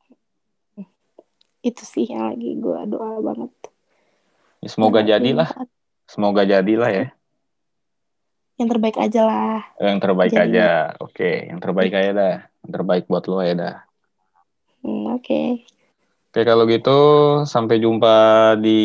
itu 1.68 1.82
sih 1.82 2.06
yang 2.06 2.30
lagi 2.32 2.54
gue 2.58 2.78
doa 2.86 3.18
banget. 3.20 3.52
Ya, 4.62 4.68
semoga 4.70 5.00
jadilah. 5.02 5.48
semoga 6.08 6.42
jadilah 6.46 6.90
ya. 6.90 7.06
Yang 8.58 8.68
terbaik 8.74 8.96
aja 8.98 9.20
lah. 9.22 9.60
Yang 9.78 9.98
terbaik 10.02 10.32
Jadi. 10.34 10.44
aja. 10.50 10.68
Oke 10.98 11.30
yang 11.46 11.58
terbaik 11.62 11.92
aja 11.94 12.10
dah. 12.14 12.36
Yang 12.64 12.72
terbaik 12.74 13.04
buat 13.06 13.24
lo 13.26 13.38
ya 13.42 13.54
dah. 13.54 13.76
Hmm, 14.82 15.14
oke. 15.14 15.22
okay. 15.22 15.46
Oke 16.38 16.46
kalau 16.46 16.70
gitu 16.70 16.98
sampai 17.50 17.82
jumpa 17.82 18.14
di 18.62 18.78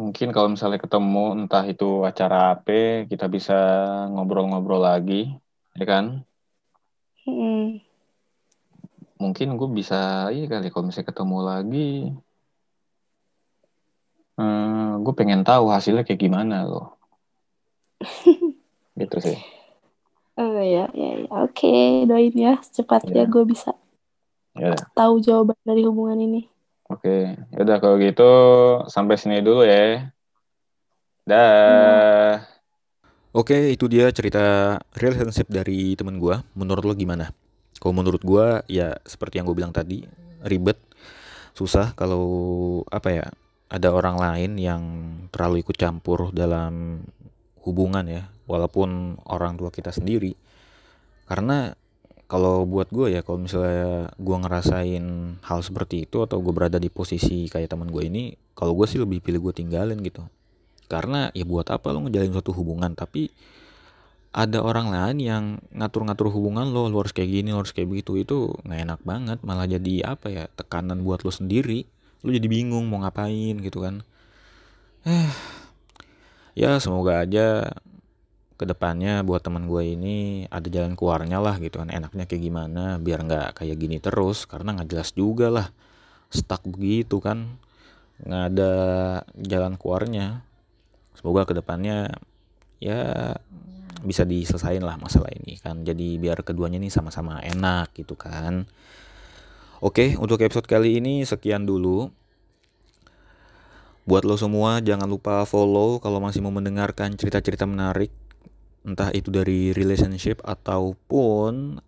mungkin 0.00 0.32
kalau 0.32 0.48
misalnya 0.48 0.80
ketemu 0.80 1.36
entah 1.36 1.68
itu 1.68 2.00
acara 2.00 2.56
apa 2.56 3.04
kita 3.04 3.28
bisa 3.28 3.52
ngobrol-ngobrol 4.08 4.80
lagi 4.80 5.36
ya 5.76 5.84
kan 5.84 6.24
hmm. 7.28 7.84
mungkin 9.20 9.60
gue 9.60 9.68
bisa 9.68 10.32
iya 10.32 10.48
kali 10.48 10.72
kalau 10.72 10.88
misalnya 10.88 11.12
ketemu 11.12 11.38
lagi 11.44 11.92
hmm, 14.40 15.04
gue 15.04 15.12
pengen 15.12 15.44
tahu 15.44 15.68
hasilnya 15.68 16.08
kayak 16.08 16.24
gimana 16.24 16.64
loh 16.64 16.96
gitu 18.96 19.20
sih 19.20 19.36
oh 20.40 20.56
ya 20.56 20.88
ya, 20.96 21.10
ya. 21.20 21.28
oke 21.28 21.52
okay, 21.52 22.08
doain 22.08 22.32
ya 22.32 22.56
secepatnya 22.64 23.28
ya. 23.28 23.30
gue 23.30 23.44
bisa 23.44 23.76
ya. 24.56 24.74
tahu 24.92 25.20
jawaban 25.22 25.58
dari 25.64 25.82
hubungan 25.84 26.18
ini 26.20 26.52
Oke, 26.92 27.40
udah 27.56 27.80
kalau 27.80 27.96
gitu 27.96 28.30
sampai 28.84 29.16
sini 29.16 29.40
dulu 29.40 29.64
ya. 29.64 30.12
Dah. 31.24 32.44
Oke, 33.32 33.72
itu 33.72 33.88
dia 33.88 34.12
cerita 34.12 34.76
relationship 34.92 35.48
dari 35.48 35.96
temen 35.96 36.20
gue. 36.20 36.36
Menurut 36.52 36.84
lo 36.84 36.92
gimana? 36.92 37.32
Kalau 37.80 37.96
menurut 37.96 38.20
gue, 38.20 38.60
ya 38.68 38.92
seperti 39.08 39.40
yang 39.40 39.48
gue 39.48 39.56
bilang 39.56 39.72
tadi, 39.72 40.04
ribet, 40.44 40.76
susah 41.56 41.96
kalau 41.96 42.28
apa 42.92 43.08
ya, 43.08 43.26
ada 43.72 43.88
orang 43.88 44.20
lain 44.20 44.60
yang 44.60 44.82
terlalu 45.32 45.64
ikut 45.64 45.80
campur 45.80 46.28
dalam 46.36 47.00
hubungan 47.64 48.04
ya, 48.04 48.28
walaupun 48.44 49.16
orang 49.32 49.56
tua 49.56 49.72
kita 49.72 49.96
sendiri. 49.96 50.36
Karena 51.24 51.72
kalau 52.32 52.64
buat 52.64 52.88
gue 52.88 53.12
ya 53.12 53.20
kalau 53.20 53.44
misalnya 53.44 54.08
gue 54.16 54.36
ngerasain 54.40 55.04
hal 55.44 55.60
seperti 55.60 56.08
itu 56.08 56.24
atau 56.24 56.40
gue 56.40 56.48
berada 56.56 56.80
di 56.80 56.88
posisi 56.88 57.44
kayak 57.44 57.76
teman 57.76 57.92
gue 57.92 58.08
ini 58.08 58.32
kalau 58.56 58.72
gue 58.72 58.88
sih 58.88 58.96
lebih 58.96 59.20
pilih 59.20 59.44
gue 59.44 59.60
tinggalin 59.60 60.00
gitu. 60.00 60.24
Karena 60.88 61.28
ya 61.36 61.44
buat 61.44 61.68
apa 61.68 61.92
lo 61.92 62.08
ngejalin 62.08 62.32
suatu 62.32 62.56
hubungan? 62.56 62.96
Tapi 62.96 63.28
ada 64.32 64.64
orang 64.64 64.88
lain 64.88 65.18
yang 65.20 65.44
ngatur-ngatur 65.76 66.32
hubungan 66.32 66.72
lo, 66.72 66.88
lo 66.88 67.04
harus 67.04 67.12
kayak 67.12 67.28
gini, 67.28 67.52
lo 67.52 67.60
harus 67.60 67.76
kayak 67.76 67.92
begitu 67.92 68.16
itu 68.16 68.48
nggak 68.64 68.80
enak 68.80 69.00
banget, 69.04 69.38
malah 69.44 69.68
jadi 69.68 70.16
apa 70.16 70.32
ya 70.32 70.44
tekanan 70.56 71.04
buat 71.04 71.28
lo 71.28 71.32
sendiri, 71.32 71.84
lo 72.24 72.32
jadi 72.32 72.48
bingung 72.48 72.88
mau 72.88 73.04
ngapain 73.04 73.60
gitu 73.60 73.84
kan. 73.84 74.00
Eh, 75.04 75.28
ya 76.56 76.80
semoga 76.80 77.28
aja 77.28 77.76
ke 78.56 78.64
depannya 78.68 79.24
buat 79.26 79.40
teman 79.42 79.66
gue 79.66 79.94
ini 79.96 80.46
ada 80.48 80.68
jalan 80.68 80.94
keluarnya 80.98 81.38
lah 81.42 81.56
gitu 81.58 81.80
kan. 81.80 81.88
Enaknya 81.90 82.24
kayak 82.28 82.42
gimana 82.42 82.96
biar 83.02 83.24
nggak 83.26 83.48
kayak 83.62 83.76
gini 83.78 83.98
terus 83.98 84.44
karena 84.44 84.76
nggak 84.78 84.88
jelas 84.92 85.10
juga 85.16 85.48
lah. 85.50 85.66
Stuck 86.32 86.64
begitu 86.68 87.18
kan. 87.18 87.58
Nggak 88.22 88.44
ada 88.54 88.72
jalan 89.34 89.74
keluarnya. 89.80 90.46
Semoga 91.18 91.44
ke 91.48 91.54
depannya 91.58 92.12
ya 92.82 93.34
bisa 94.02 94.26
diselesain 94.26 94.82
lah 94.82 94.98
masalah 94.98 95.30
ini 95.34 95.58
kan. 95.58 95.82
Jadi 95.86 96.18
biar 96.18 96.42
keduanya 96.42 96.78
ini 96.78 96.90
sama-sama 96.90 97.42
enak 97.42 97.94
gitu 97.94 98.14
kan. 98.18 98.66
Oke 99.82 100.14
untuk 100.14 100.38
episode 100.42 100.70
kali 100.70 101.02
ini 101.02 101.26
sekian 101.26 101.66
dulu. 101.66 102.10
Buat 104.02 104.26
lo 104.26 104.34
semua 104.34 104.82
jangan 104.82 105.06
lupa 105.06 105.46
follow 105.46 106.02
kalau 106.02 106.18
masih 106.18 106.42
mau 106.42 106.50
mendengarkan 106.50 107.14
cerita-cerita 107.14 107.70
menarik 107.70 108.10
entah 108.82 109.14
itu 109.14 109.30
dari 109.30 109.70
relationship 109.70 110.42
ataupun 110.42 111.78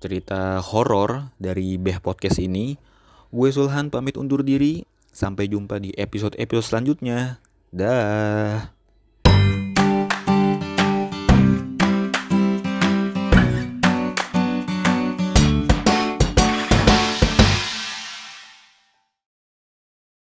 cerita 0.00 0.58
horor 0.64 1.32
dari 1.36 1.76
Beh 1.76 2.00
Podcast 2.00 2.40
ini. 2.40 2.74
Gue 3.30 3.52
Sulhan 3.52 3.92
pamit 3.92 4.16
undur 4.16 4.40
diri. 4.40 4.82
Sampai 5.10 5.50
jumpa 5.50 5.82
di 5.82 5.90
episode-episode 5.98 6.66
selanjutnya. 6.66 7.42
Dah. 7.74 8.79